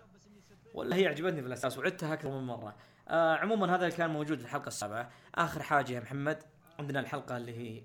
[0.74, 2.74] ولا هي عجبتني في الأساس وعدتها أكثر من مرة.
[3.10, 5.10] آه عموما هذا اللي كان موجود في الحلقة السابعة.
[5.34, 6.42] آخر حاجة يا محمد
[6.78, 7.82] عندنا الحلقة اللي هي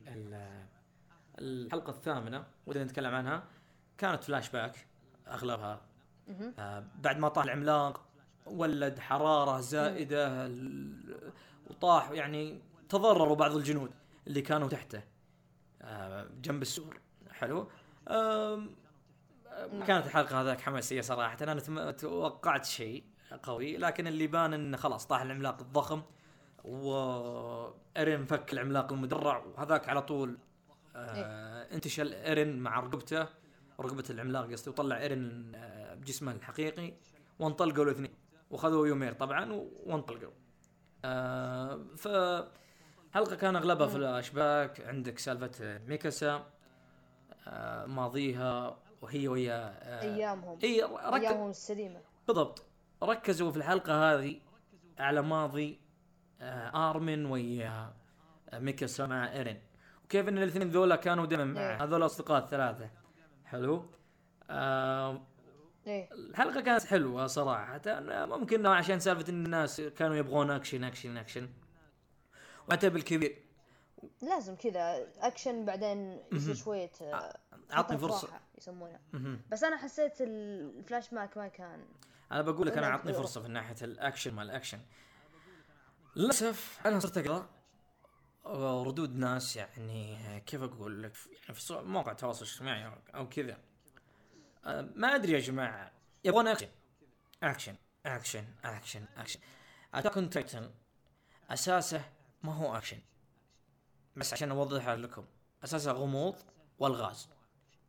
[1.40, 3.44] الحلقة الثامنة ودنا نتكلم عنها.
[3.98, 4.88] كانت فلاش باك
[5.28, 5.82] أغلبها.
[6.60, 8.06] آه بعد ما طاح العملاق
[8.46, 10.52] ولد حرارة زائدة
[11.70, 13.92] وطاح يعني تضرروا بعض الجنود
[14.28, 15.04] اللي كانوا تحته.
[15.82, 17.00] آه جنب السور.
[17.32, 17.70] حلو.
[18.08, 18.66] آه،
[19.88, 21.38] كانت الحلقة هذاك حماسية صراحة.
[21.42, 23.04] أنا توقعت شيء.
[23.44, 26.02] قوي لكن اللي بان انه خلاص طاح العملاق الضخم
[26.64, 30.38] وارين فك العملاق المدرع وهذاك على طول
[30.96, 32.14] آه انتشل.
[32.14, 33.28] إيرين مع رقبته
[33.80, 36.94] رقبة العملاق قصدي وطلع إيرين آه بجسمه الحقيقي
[37.40, 38.14] وانطلقوا الاثنين
[38.52, 39.52] وخذوا يومير طبعا
[39.86, 40.32] وانطلقوا.
[41.06, 42.08] آه ف
[43.14, 46.46] حلقة كان أغلبها فلاش باك عندك سالفة ميكاسا
[47.48, 50.60] آه ماضيها وهي ويا آه أيامهم.
[50.64, 52.02] إي ركز أيامهم السليمة.
[52.28, 52.66] بالضبط.
[53.04, 54.40] ركزوا في الحلقة هذه
[55.00, 55.80] على ماضي
[56.42, 57.94] آه آرمن ويا
[58.50, 59.62] آه، ميكاسا مع إيرين.
[60.06, 61.84] وكيف ان الاثنين ذولا كانوا دائما إيه.
[61.84, 62.90] هذول اصدقاء الثلاثة.
[63.46, 63.86] حلو.
[64.50, 65.22] آه
[65.88, 66.10] إيه.
[66.14, 67.82] الحلقة كانت حلوة صراحة.
[67.88, 71.50] أنا ممكن عشان سالفة إن الناس كانوا يبغون action action action.
[72.70, 73.46] وحتى بالكبير.
[74.22, 76.92] لازم كذا أكشن بعدين يصير شوية
[77.72, 78.28] عطني فترة فرصة.
[78.28, 79.00] راحة يسمونها.
[79.52, 81.86] بس أنا حسيت الفلاش باك ما كان
[82.32, 83.14] أنا بقول لك أنا عطني.
[83.14, 84.80] فرصة في ناحية الأكشن مال الأكشن.
[86.16, 91.14] للأسف أنا صرت أقرأ ردود ناس يعني كيف أقول لك
[91.44, 93.58] يعني في مواقع التواصل الاجتماعي أو- أو كذا.
[94.66, 95.92] آه، ما أدري يا جماعة
[96.24, 96.68] يبغون action.
[97.44, 99.40] action action action action.
[99.94, 100.72] Attack on Titan
[101.50, 102.06] أساسه
[102.44, 103.00] ما هو أكشن.
[104.16, 105.26] بس عشان أوضحها لكم
[105.64, 106.36] أساسه غموض
[106.80, 107.30] والغاز.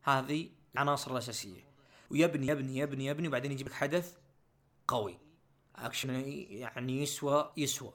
[0.02, 1.64] هذه العناصر الأساسية.
[2.10, 4.16] ويبني يبني يبني يبني وبعدين يجيب لك حدث
[4.88, 5.18] قوي.
[5.76, 6.10] اكشن
[6.50, 7.92] يعني يسوى يسوى.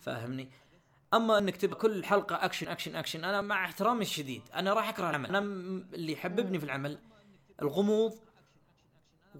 [0.00, 0.50] فاهمني؟
[1.14, 4.42] أما إنك تبقى كل حلقة action action action أنا مع احترامي الشديد.
[4.54, 5.28] أنا راح أكره العمل.
[5.28, 5.38] أنا
[5.94, 6.98] اللي يحببني في العمل
[7.62, 8.18] الغموض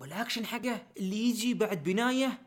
[0.00, 2.38] والاكشن حقه اللي يجي بعد بناية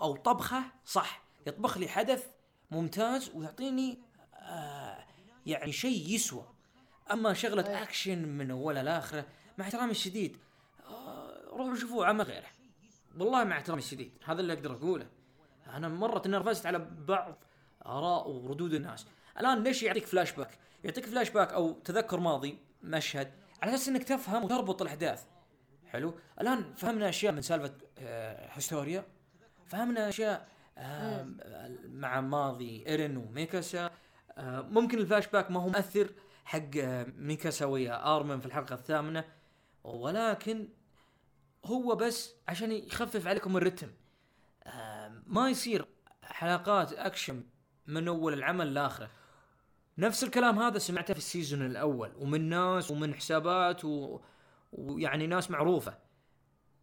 [0.00, 1.22] أو طبخة صح.
[1.46, 2.26] يطبخ لي حدث
[2.70, 3.98] ممتاز ويعطيني
[4.34, 5.04] آه
[5.46, 6.46] يعني شيء يسوى.
[7.10, 7.82] أما شغلة.
[7.82, 9.26] اكشن من اوله لاخره
[9.58, 10.36] مع احترامي الشديد
[10.86, 12.53] آه روحوا شوفوا عمل غيره.
[13.18, 15.06] والله مع احترامي الشديد هذا اللي أقدر أقوله.
[15.66, 17.44] أنا مرة تنرفزت على بعض
[17.86, 19.06] آراء وردود الناس.
[19.40, 24.04] الآن ليش يعطيك فلاش باك يعطيك فلاش باك أو تذكر ماضي مشهد على أساس إنك
[24.04, 25.24] تفهم وتربط الأحداث.
[25.86, 29.04] حلو؟ الآن فهمنا أشياء من سالفة آه هستوريا
[29.66, 30.48] فهمنا أشياء
[30.78, 31.26] آه
[31.88, 33.90] مع ماضي ايرين وميكاسا.
[34.38, 36.10] آه ممكن الفلاش باك ما هو مؤثر
[36.44, 39.24] حق آه ميكاسا ويا آرمن في الحلقة الثامنة.
[39.84, 40.68] ولكن
[41.64, 43.90] هو بس عشان يخفف عليكم الرتم.
[44.64, 45.86] آه ما يصير
[46.22, 47.42] حلقات أكشن
[47.86, 49.10] من أول العمل لآخره.
[49.98, 54.20] نفس الكلام هذا سمعته في ال season الأول ومن ناس ومن حسابات و...
[54.72, 55.98] ويعني ناس معروفة.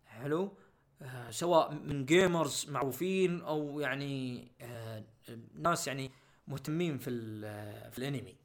[0.06, 0.58] حلو؟
[1.02, 5.04] آه سواء من gamers معروفين أو يعني آه
[5.54, 6.12] ناس يعني
[6.48, 7.10] مهتمين في
[7.92, 8.36] في الأنمي.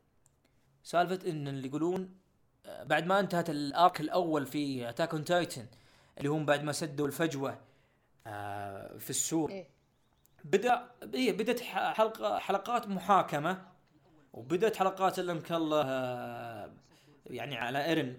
[0.83, 2.15] سالفة إن اللي يقولون
[2.67, 5.67] بعد ما انتهت ال arc الأول في Attack on Titan
[6.19, 7.59] اللي هم بعد ما سدوا الفجوة
[8.27, 9.67] آه في السور إيه.
[10.45, 10.91] بدا
[11.33, 13.67] بدت ح- حلقه حلقات محاكمة
[14.33, 16.73] وبدت حلقات اللي الله آه،
[17.27, 18.17] يعني على ايرن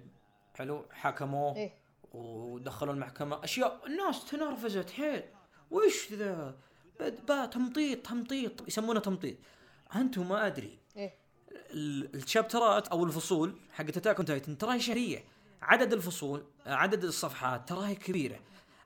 [0.56, 1.74] حلو؟ حاكموه إيه.
[2.14, 3.44] ودخلوا المحكمة.
[3.44, 5.24] أشياء الناس تنرفزت حيل.
[5.72, 6.56] وش ذا؟
[7.28, 9.38] با تمطيط تمطيط يسمونه تمطيط.
[9.96, 10.78] أنتم ما أدري.
[10.98, 11.14] إيه.
[11.52, 15.24] ال- ال chapterات أو الفصول حقت Attack Titan تراها شهرية.
[15.62, 18.40] عدد الفصول عدد الصفحات تراها كبيرة.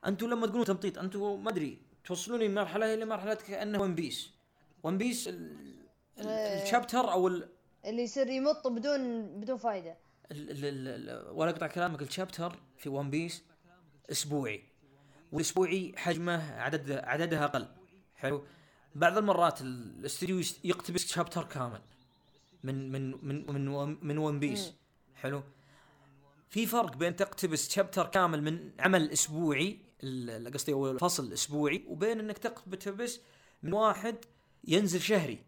[0.06, 4.30] أنتم لما تقولون تمطيط أنتم ما أدري توصلوني من مرحلة إلى مرحلة كأنه One Piece
[4.82, 5.56] One Piece ال-
[6.18, 6.26] ال-.
[6.62, 7.48] ال chapter أو ال
[7.84, 9.96] اللي يصير يمط بدون بدون فايدة.
[10.32, 13.42] ال- ال- ولا أقطع كلامك ال chapter في One Piece
[14.10, 14.62] أسبوعي.
[15.32, 17.66] والاسبوعي حجمه عدد عددها أقل.
[18.16, 18.44] حلو؟
[18.94, 21.80] بعض المرات ال- الاستديو يقتبس chapter كامل
[22.64, 24.72] من من من من One- من One Piece
[26.52, 29.78] في فرق بين تقتبس chapter كامل من عمل أسبوعي
[30.54, 33.20] قصدي هو الفصل اسبوعي وبين إنك تقتبس
[33.62, 34.16] من واحد
[34.64, 35.44] ينزل شهري.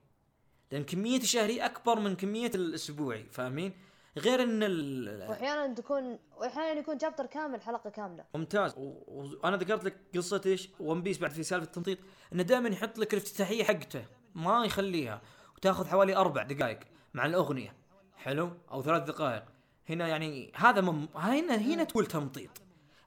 [0.72, 3.72] لأن كمية الشهري أكبر من كمية الأسبوعي فاهمين؟
[4.18, 8.24] غير إن ال- وأحيانا تكون وأحيانا يكون chapter كامل حلقة كاملة.
[8.34, 8.74] ممتاز.
[8.76, 9.02] و-
[9.42, 11.98] وأنا ذكرت لك قصة إيش؟ One Piece بعد في سالفة التمطيط.
[12.32, 14.04] إنه دائما يحط لك الافتتاحية حقته.
[14.34, 15.22] ما يخليها.
[15.56, 16.80] وتاخذ حوالي أربع دقائق
[17.14, 17.74] مع الأغنية.
[18.16, 19.53] حلو؟ أو ثلاث دقائق.
[19.88, 21.08] هنا يعني هذا مم...
[21.14, 22.50] هنا هنا تقول تمطيط.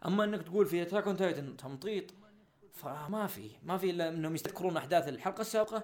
[0.05, 2.13] أما إنك تقول في Attack on Titan تمطيط
[2.73, 5.83] فما في ما في إلا إنهم يستذكرون أحداث الحلقة السابقة.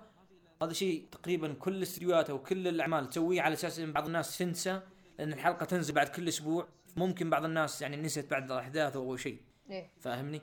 [0.62, 4.82] هذا شيء تقريبا كل الاستديوهات أو كل الأعمال تسويه على أساس إن بعض الناس تنسى
[5.20, 6.68] لأن الحلقة تنزل بعد كل أسبوع.
[6.98, 9.42] ممكن بعض الناس يعني نسيت بعد الأحداث أو شيء.
[9.70, 9.92] إيه.
[10.00, 10.42] فاهمني؟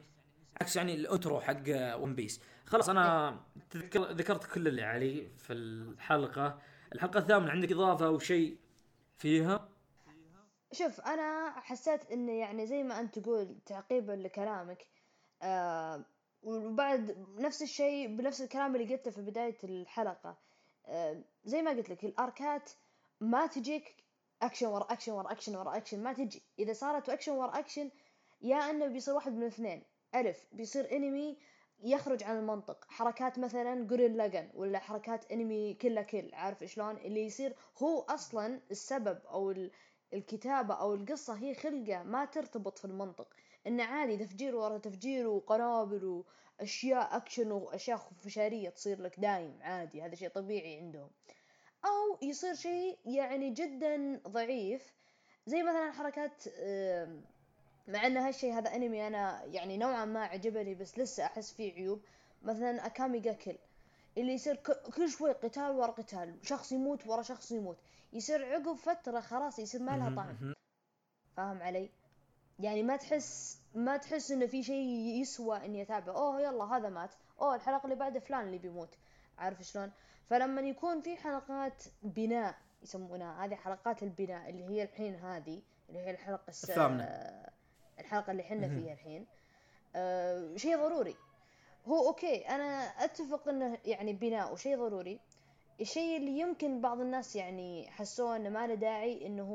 [0.61, 3.37] عكس يعني ال intro حق One Piece خلاص أنا
[3.71, 6.59] تذكر ذكرت كل اللي علي في الحلقة.
[6.95, 8.57] الحلقة الثامنة عندك إضافة أو شيء
[9.19, 9.69] فيها؟
[10.73, 14.87] شوف أنا حسيت انه يعني زي ما أنت تقول تعقيبا لكلامك
[15.43, 16.05] آه
[16.43, 20.37] وبعد نفس الشيء بنفس الكلام اللي قلته في بداية الحلقة
[20.87, 22.71] آه زي ما قلت لك ال arcات
[23.21, 24.05] ما تجيك
[24.43, 26.43] أكشن ورا أكشن ورا أكشن ورا أكشن ما تجي.
[26.59, 27.91] إذا صارت أكشن ورا أكشن
[28.43, 29.83] يا إنه بيصير واحد من اثنين.
[30.15, 31.39] ألف بيصير انمي
[31.83, 32.85] يخرج عن المنطق.
[32.89, 38.61] حركات مثلا Gurren Lagann ولا حركات انمي كلا كل عارف شلون؟ اللي يصير هو أصلا
[38.71, 39.51] السبب أو
[40.15, 43.29] الكتابة أو القصة هي خلقة ما ترتبط في المنطق.
[43.67, 46.25] انه عادي تفجير ورا تفجير وقنابل
[46.61, 51.11] وأشياء أكشن وأشياء خفشارية تصير لك دايم عادي هذا شيء طبيعي عندهم.
[51.85, 54.95] أو يصير شيء يعني جدا ضعيف
[55.47, 56.45] زي مثلا حركات
[57.89, 62.03] مع إن هالشيء هذا أنمي أنا يعني نوعا ما عجبني بس لسه أحس فيه عيوب.
[62.43, 63.59] مثلا اكامي جاكل
[64.21, 64.57] اللي يصير
[64.97, 67.79] كل شوي قتال ورا قتال شخص يموت ورا شخص يموت.
[68.13, 70.55] يصير عقب فترة خلاص يصير ما لها طعم.
[71.37, 71.91] فاهم علي؟
[72.59, 74.87] يعني ما تحس ما تحس إنه في شيء
[75.21, 77.11] يسوى إني اتابعه أوه يلا هذا مات.
[77.41, 78.99] أوه الحلقة اللي بعدها فلان اللي بيموت.
[79.39, 79.93] عارف شلون؟
[80.31, 86.11] فلما يكون في حلقات بناء يسمونها هذه حلقات البناء اللي هي الحين هذه اللي هي
[86.11, 87.05] الحلقة الثامنة.
[87.99, 89.27] الحلقة اللي حنا فيها الحين
[89.97, 91.17] آه شيء ضروري.
[91.89, 95.21] هو أوكي أنا أتفق إنه يعني بناء وشيء ضروري.
[95.81, 99.51] الشيء اللي يمكن بعض الناس يعني حسوه إنه ما له داعي إنه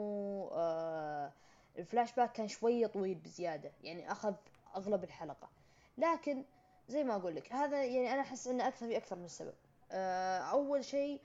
[0.52, 1.32] آه
[1.78, 4.34] الفلاش باك كان شوية طويل بزيادة يعني أخذ
[4.76, 5.50] أغلب الحلقة.
[5.98, 6.44] لكن
[6.88, 9.54] زي ما أقول لك هذا يعني أنا أحس إنه أكثر في أكثر من سبب.
[9.92, 11.22] آه أول شيء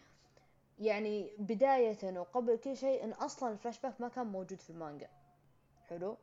[0.79, 5.09] يعني بداية وقبل كل شيء إن أصلا الفلاش باك ما كان موجود في المانجا.
[5.89, 6.17] حلو؟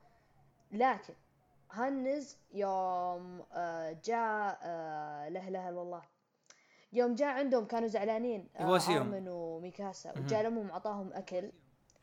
[0.71, 1.13] لكن
[1.71, 6.01] هنز يوم آه، جاء آه، لا إله إلا الله.
[6.93, 8.97] يوم جاء عندهم كانوا زعلانين آه، يواسيهم.
[8.97, 10.13] ارمن وميكاسا.
[10.19, 11.51] وجاء لهم اعطاهم أكل.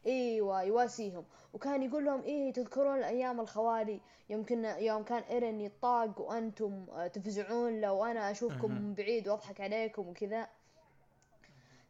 [0.06, 1.24] إيوه يواسيهم.
[1.52, 4.00] وكان يقول لهم إيه تذكرون الأيام الخوالي؟
[4.30, 10.08] يوم كنا يوم كان إيرن يطاق وأنتم تفزعون له وأنا أشوفكم من بعيد وأضحك عليكم
[10.08, 10.48] وكذا.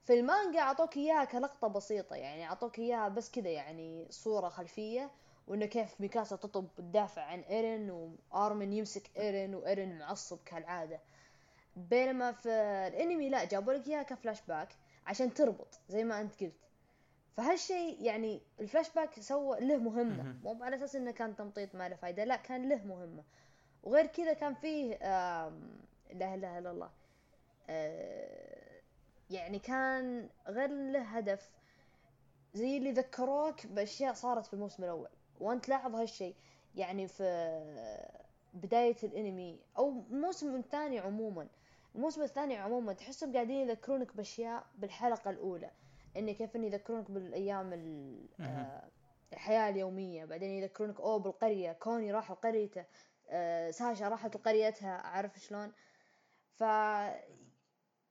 [0.02, 5.10] في المانجا أعطوك إياها كلقطة بسيطة يعني أعطوك إياها بس كذا يعني صورة خلفية.
[5.46, 11.00] وإنه كيف ميكاسا تطب تدافع عن ايرن وآرمن يمسك ايرن وايرن معصب كالعادة.
[11.76, 12.48] بينما في
[12.88, 14.68] الأنمي لا جابوا لك إياها كفلاش باك
[15.06, 16.54] عشان تربط زي ما أنت قلت.
[17.36, 20.36] فهالشيء يعني الفلاش باك سوى له مهمة.
[20.44, 23.24] مو على أساس إنه كان تمطيط ما له فايدة لا كان له مهمة.
[23.82, 24.94] وغير كذا كان فيه
[26.12, 26.90] لا إله إلا الله
[27.68, 28.80] آه،
[29.30, 31.50] يعني كان غير له هدف.
[32.54, 35.08] زي اللي ذكروك بأشياء صارت في الموسم الأول.
[35.40, 36.34] وأنت لاحظ هالشيء
[36.74, 37.24] يعني في
[38.54, 41.48] بداية الانمي أو الموسم الثاني عموما
[41.94, 45.70] الموسم الثاني عموما تحسهم قاعدين يذكرونك بأشياء بالحلقة الأولى.
[46.16, 47.72] اني كيف اني يذكرونك بالأيام
[48.40, 48.90] آه،
[49.32, 50.24] الحياة اليومية.
[50.24, 52.84] بعدين يذكرونك أوه بالقرية كوني راح لقريته
[53.28, 55.72] آه، ساشا راحت لقريتها عارف شلون.
[56.54, 56.60] ف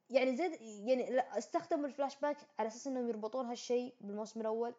[0.10, 4.76] يعني زيد يعني لا استخدموا الفلاش باك على أساس إنهم يربطون هالشيء بالموسم الأول.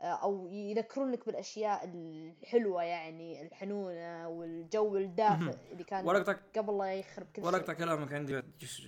[0.00, 7.42] أو يذكرونك بالأشياء الحلوة يعني الحنونة والجو الدافئ اللي كان ورقتك قبل لا يخرب كل
[7.42, 7.44] شيء.
[7.44, 8.42] ورقتك كلامك عندي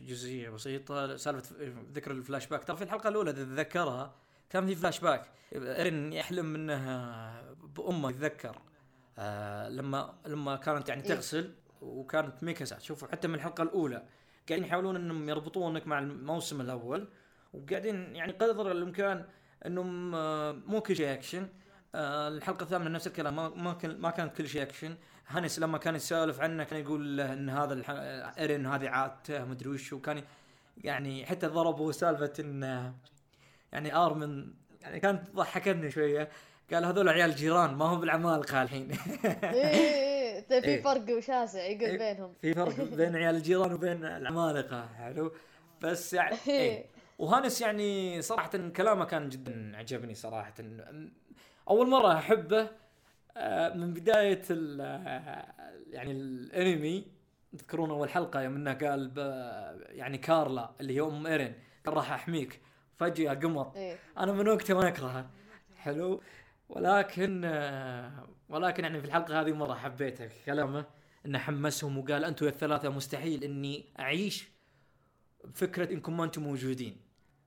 [0.06, 1.16] جزئية بسيطة.
[1.16, 1.56] سالفة
[1.92, 4.14] ذكر الفلاش باك ترى في الحلقة الأولى تتذكرها
[4.50, 7.42] كان في فلاش باك ايرن يحلم انه
[7.76, 8.58] بأمه يتذكر
[9.18, 11.08] آه لما لما كانت يعني إيه.
[11.08, 14.02] تغسل وكانت ميكاسا شوفوا حتى من الحلقة الأولى
[14.48, 17.08] قاعدين يحاولون إنهم يربطونك مع الموسم الأول
[17.52, 19.24] وقاعدين يعني قدر الإمكان
[19.66, 21.48] إنهم آه، مو كل شيء اكشن
[21.94, 24.94] آه، الحلقة الثامنة نفس الكلام ما كان ما كانت كل شيء اكشن
[25.28, 27.82] هانس لما كان يسولف عنه كان يقول له إن هذا
[28.38, 30.22] إيرين هذه عادته مدري وش وكان
[30.84, 32.92] يعني حتى ضربوا سالفة إن
[33.72, 36.28] يعني آرمن يعني كانت ضحكتني شوية.
[36.72, 40.04] قال هذول عيال جيران ما هم بالعمالقه الحين إيه
[40.50, 40.82] إيه في إيه.
[40.82, 42.34] فرق شاسع يقول إيه، بينهم.
[42.42, 45.32] في فرق بين عيال الجيران وبين العمالقه حلو.
[45.80, 46.86] بس يعني إيه.
[47.18, 50.54] وهانس يعني صراحة كلامه كان جدا عجبني صراحة.
[51.68, 52.68] أول مرة أحبه
[53.36, 54.42] آه، من بداية
[55.90, 57.06] يعني الأنمي
[57.52, 59.12] تذكرون أول حلقة يوم إنه قال
[59.88, 61.54] يعني كارلا اللي هي أم إيرين
[61.86, 62.60] قال راح أحميك.
[62.96, 65.30] فجأة قمر إيه؟ أنا من وقتها ما أكرهه.
[65.76, 66.22] حلو.
[66.68, 70.84] ولكن آه، ولكن يعني في الحلقة هذه مرة حبيته كلامه.
[71.26, 74.48] إنه حمسهم وقال أنتم الثلاثة مستحيل إني أعيش
[75.54, 77.03] فكرة انكم ما أنتم موجودين.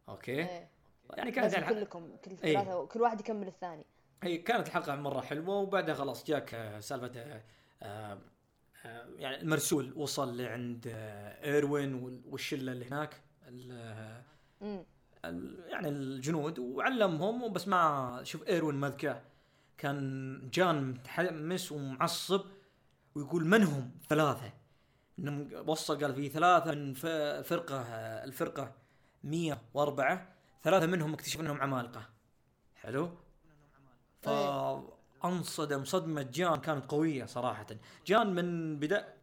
[0.10, 0.70] أوكي إيه.
[1.18, 2.54] يعني كانت يعني كلكم كل إيه.
[2.54, 2.88] ثلاثة إيه.
[2.88, 3.86] كل واحد يكمل الثاني
[4.24, 7.42] هي كانت الحلقة مرة حلوة وبعدها خلاص جاك آه، سالفة آه,
[8.86, 13.22] آه، يعني المرسول وصل لعند آه، إيروين وال- والشلة اللي هناك
[15.68, 19.22] يعني الجنود وعلمهم وبس ما شوف إيروين مذكاه
[19.78, 22.42] كان جان متحمس ومعصب
[23.16, 24.54] ويقول من هم ثلاثة
[25.20, 26.94] إنهم وصل قال في ثلاثة من
[27.44, 27.82] فرقة
[28.24, 28.72] الفرقة
[29.28, 30.28] 104
[30.64, 32.02] ثلاثة منهم اكتشف أنهم عمالقة.
[32.76, 33.10] حلو؟
[34.22, 35.86] فأنصدم.
[35.86, 37.66] صدمة جان كانت قوية صراحة.
[38.06, 39.14] جان من بدا.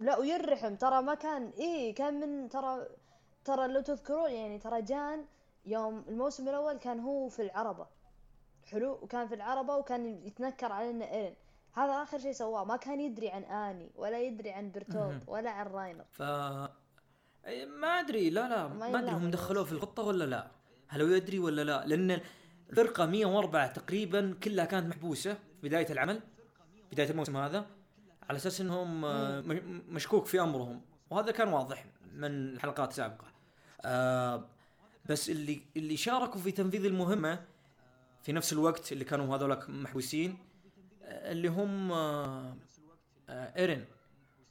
[0.00, 0.74] لا ويرحم.
[0.74, 2.86] ترى ما كان إيه كان من ترى
[3.44, 5.24] ترى لو تذكرون يعني ترى جان
[5.66, 7.86] يوم الموسم الأول كان هو في العربة.
[8.64, 11.34] حلو؟ وكان في العربة وكان يتنكر علينا ايرن
[11.72, 12.64] هذا آخر شيء سواه.
[12.64, 16.04] ما كان يدري عن آني ولا يدري عن برتولد ولا عن راينر.
[16.10, 16.22] ف
[17.80, 18.30] ما أدري.
[18.30, 20.50] لا لا ما أدري هم دخلوه في الخطه ولا لا.
[20.88, 22.20] هل هو يدري ولا لا؟ لأن
[22.70, 26.20] الفرقة 104 تقريبا كلها كانت محبوسة في بداية العمل
[26.92, 27.66] بداية الموسم هذا
[28.28, 29.40] على أساس إنهم آه،
[29.88, 30.80] مشكوك في أمرهم.
[31.10, 33.26] وهذا كان واضح من الحلقات السابقة.
[33.84, 34.44] آه
[35.08, 37.44] بس اللي اللي شاركوا في تنفيذ المهمة
[38.22, 40.38] في نفس الوقت اللي كانوا هذولك محبوسين
[41.02, 42.56] آه، اللي هم آه
[43.30, 43.84] إيرين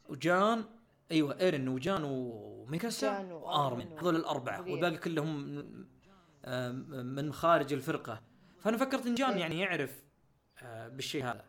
[0.10, 0.64] وجان
[1.12, 4.62] أيوه ايرين وجان وميكاسا جان وأرمن هذول الأربعة.
[4.62, 5.64] والباقي كلهم
[6.46, 8.22] آه، من خارج الفرقة.
[8.60, 9.40] فأنا فكرت إن جان إيه.
[9.40, 10.04] يعني يعرف
[10.64, 11.46] آه، بالشيء هذا.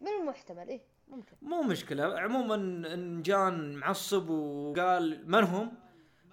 [0.00, 1.36] من المحتمل؟ إيه ممكن.
[1.42, 2.20] مو مشكلة.
[2.20, 2.54] عموما
[2.94, 5.72] إن جان معصب وقال من هم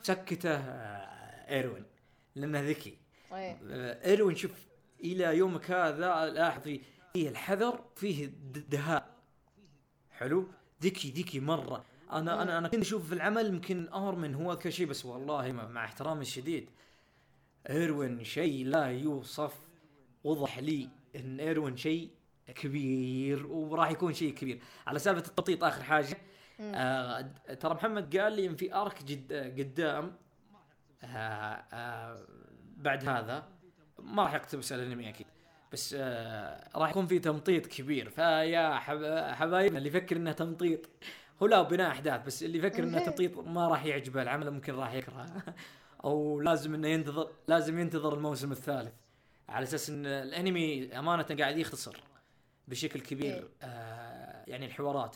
[0.01, 1.85] سكته آه، إيروين
[2.35, 2.97] لأنه ذكي.
[3.33, 4.67] آه، إيروين شوف
[5.03, 9.17] إلى يومك هذا لاحظ فيه الحذر فيه د- دهاء.
[10.09, 10.47] حلو؟
[10.83, 11.85] ذكي ذكي مرة.
[12.11, 15.67] أنا أنا أنا كنت أشوف في العمل يمكن أرمن هو اذكى شيء بس والله مع
[15.67, 16.69] مع احترامي الشديد
[17.69, 19.53] إيروين شيء لا يوصف.
[20.23, 22.09] وضح لي إن إيروين شيء
[22.55, 24.61] كبير وراح يكون شيء كبير.
[24.87, 26.17] على سالفة التخطيط آخر حاجة.
[26.59, 27.21] آه
[27.59, 30.15] ترى محمد قال لي إن في أرك جد قدام.
[31.03, 32.27] آه آه
[32.77, 33.47] بعد هذا
[33.99, 35.27] ما راح يقتبس الأنمي أكيد.
[35.73, 38.09] بس آه راح يكون في تمطيط كبير.
[38.09, 40.79] فيا حب- حبايبنا اللي يفكر إنه تمطيط
[41.43, 44.93] هو لا بناء أحداث بس اللي يفكر إنه تمطيط ما راح يعجبه العمل ممكن راح
[44.93, 45.43] يكرهه
[46.05, 48.93] أو لازم إنه ينتظر لازم ينتظر الموسم الثالث
[49.49, 51.97] على أساس إن الأنمي أمانة قاعد يختصر
[52.67, 55.15] بشكل كبير آه يعني الحوارات.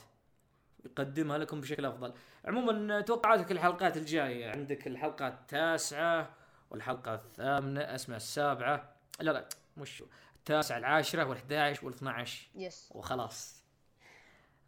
[0.86, 2.14] يقدمها لكم بشكل أفضل.
[2.46, 6.30] عموما توقعاتك الحلقات الجاية؟ عندك الحلقة التاسعة
[6.70, 8.92] والحلقة الثامنة اسمها السابعة.
[9.20, 10.04] لا لا مش
[10.42, 13.62] التاسعه العاشرة وال11 وال12 يس وخلاص.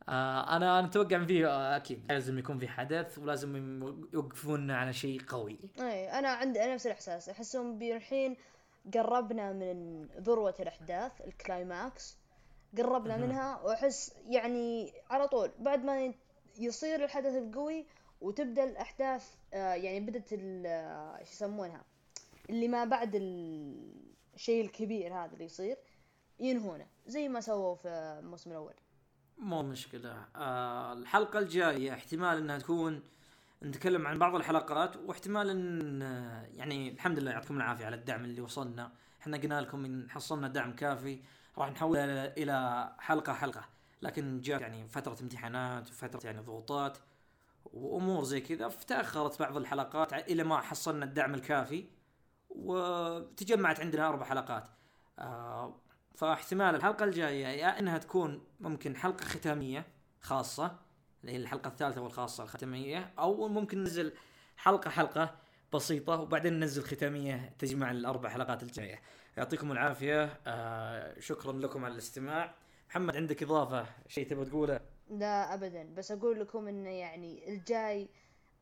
[0.10, 3.56] آه أنا أنا أتوقع فيه آه، أكيد لازم يكون في حدث ولازم
[4.14, 5.60] يوقفوننا على شيء قوي.
[5.80, 7.30] إيه أنا عندي نفس الإحساس.
[7.30, 8.38] أحسهم الحين
[8.94, 12.18] قربنا من ذروة الأحداث الكلايماكس.
[12.78, 16.14] قربنا منها وأحس يعني على طول بعد ما
[16.60, 17.86] يصير الحدث القوي
[18.22, 21.82] وتبدأ الأحداث آه يعني بدت ال- آه، إيش يسمونها؟
[22.50, 25.78] اللي ما بعد ال- الشيء الكبير هذا اللي يصير
[26.40, 27.88] ينهونه زي ما سووا في
[28.24, 28.74] الموسم الأول.
[29.38, 30.26] مو مشكلة.
[30.36, 33.04] آه الحلقة الجاية احتمال إنها تكون
[33.64, 38.42] نتكلم عن بعض الحلقات واحتمال إن آه، يعني الحمد لله يعطيكم العافية على الدعم اللي
[38.42, 38.92] وصلنا.
[39.22, 41.20] إحنا قلنا لكم إن حصلنا دعم كافي
[41.58, 43.66] راح نحول إلى حلقة حلقة.
[44.02, 46.98] لكن جاء يعني فترة امتحانات وفترة يعني ضغوطات
[47.66, 51.86] وأمور زي كذا فتأخرت بعض الحلقات إلى ما حصلنا الدعم الكافي.
[52.56, 54.68] وتجمعت عندنا أربع حلقات.
[55.20, 55.80] آه
[56.16, 59.86] فاحتمال الحلقة الجاية يا إنها تكون ممكن حلقة ختامية
[60.22, 60.80] خاصة
[61.22, 64.14] اللي هي الحلقة الثالثة والخاصة الختامية أو ممكن ننزل
[64.58, 65.36] حلقة حلقة
[65.74, 69.02] بسيطة وبعدين ننزل ختامية تجمع الأربع حلقات الجاية.
[69.38, 70.40] يعطيكم العافية.
[70.48, 72.56] آه شكرا لكم على الاستماع.
[72.90, 74.80] محمد عندك إضافة؟ شيء تبغى تقوله؟
[75.10, 75.94] لا ابدا.
[75.94, 78.10] بس أقول لكم انه يعني الجاي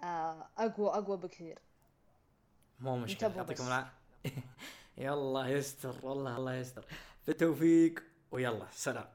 [0.04, 1.60] آه أقوى أقوى بكثير.
[2.82, 3.68] مو مشكلة يعطيكم.
[3.68, 3.92] العافية.
[4.98, 6.86] يلا يستر والله الله يستر.
[7.28, 9.06] بالتوفيق ويلا سلام.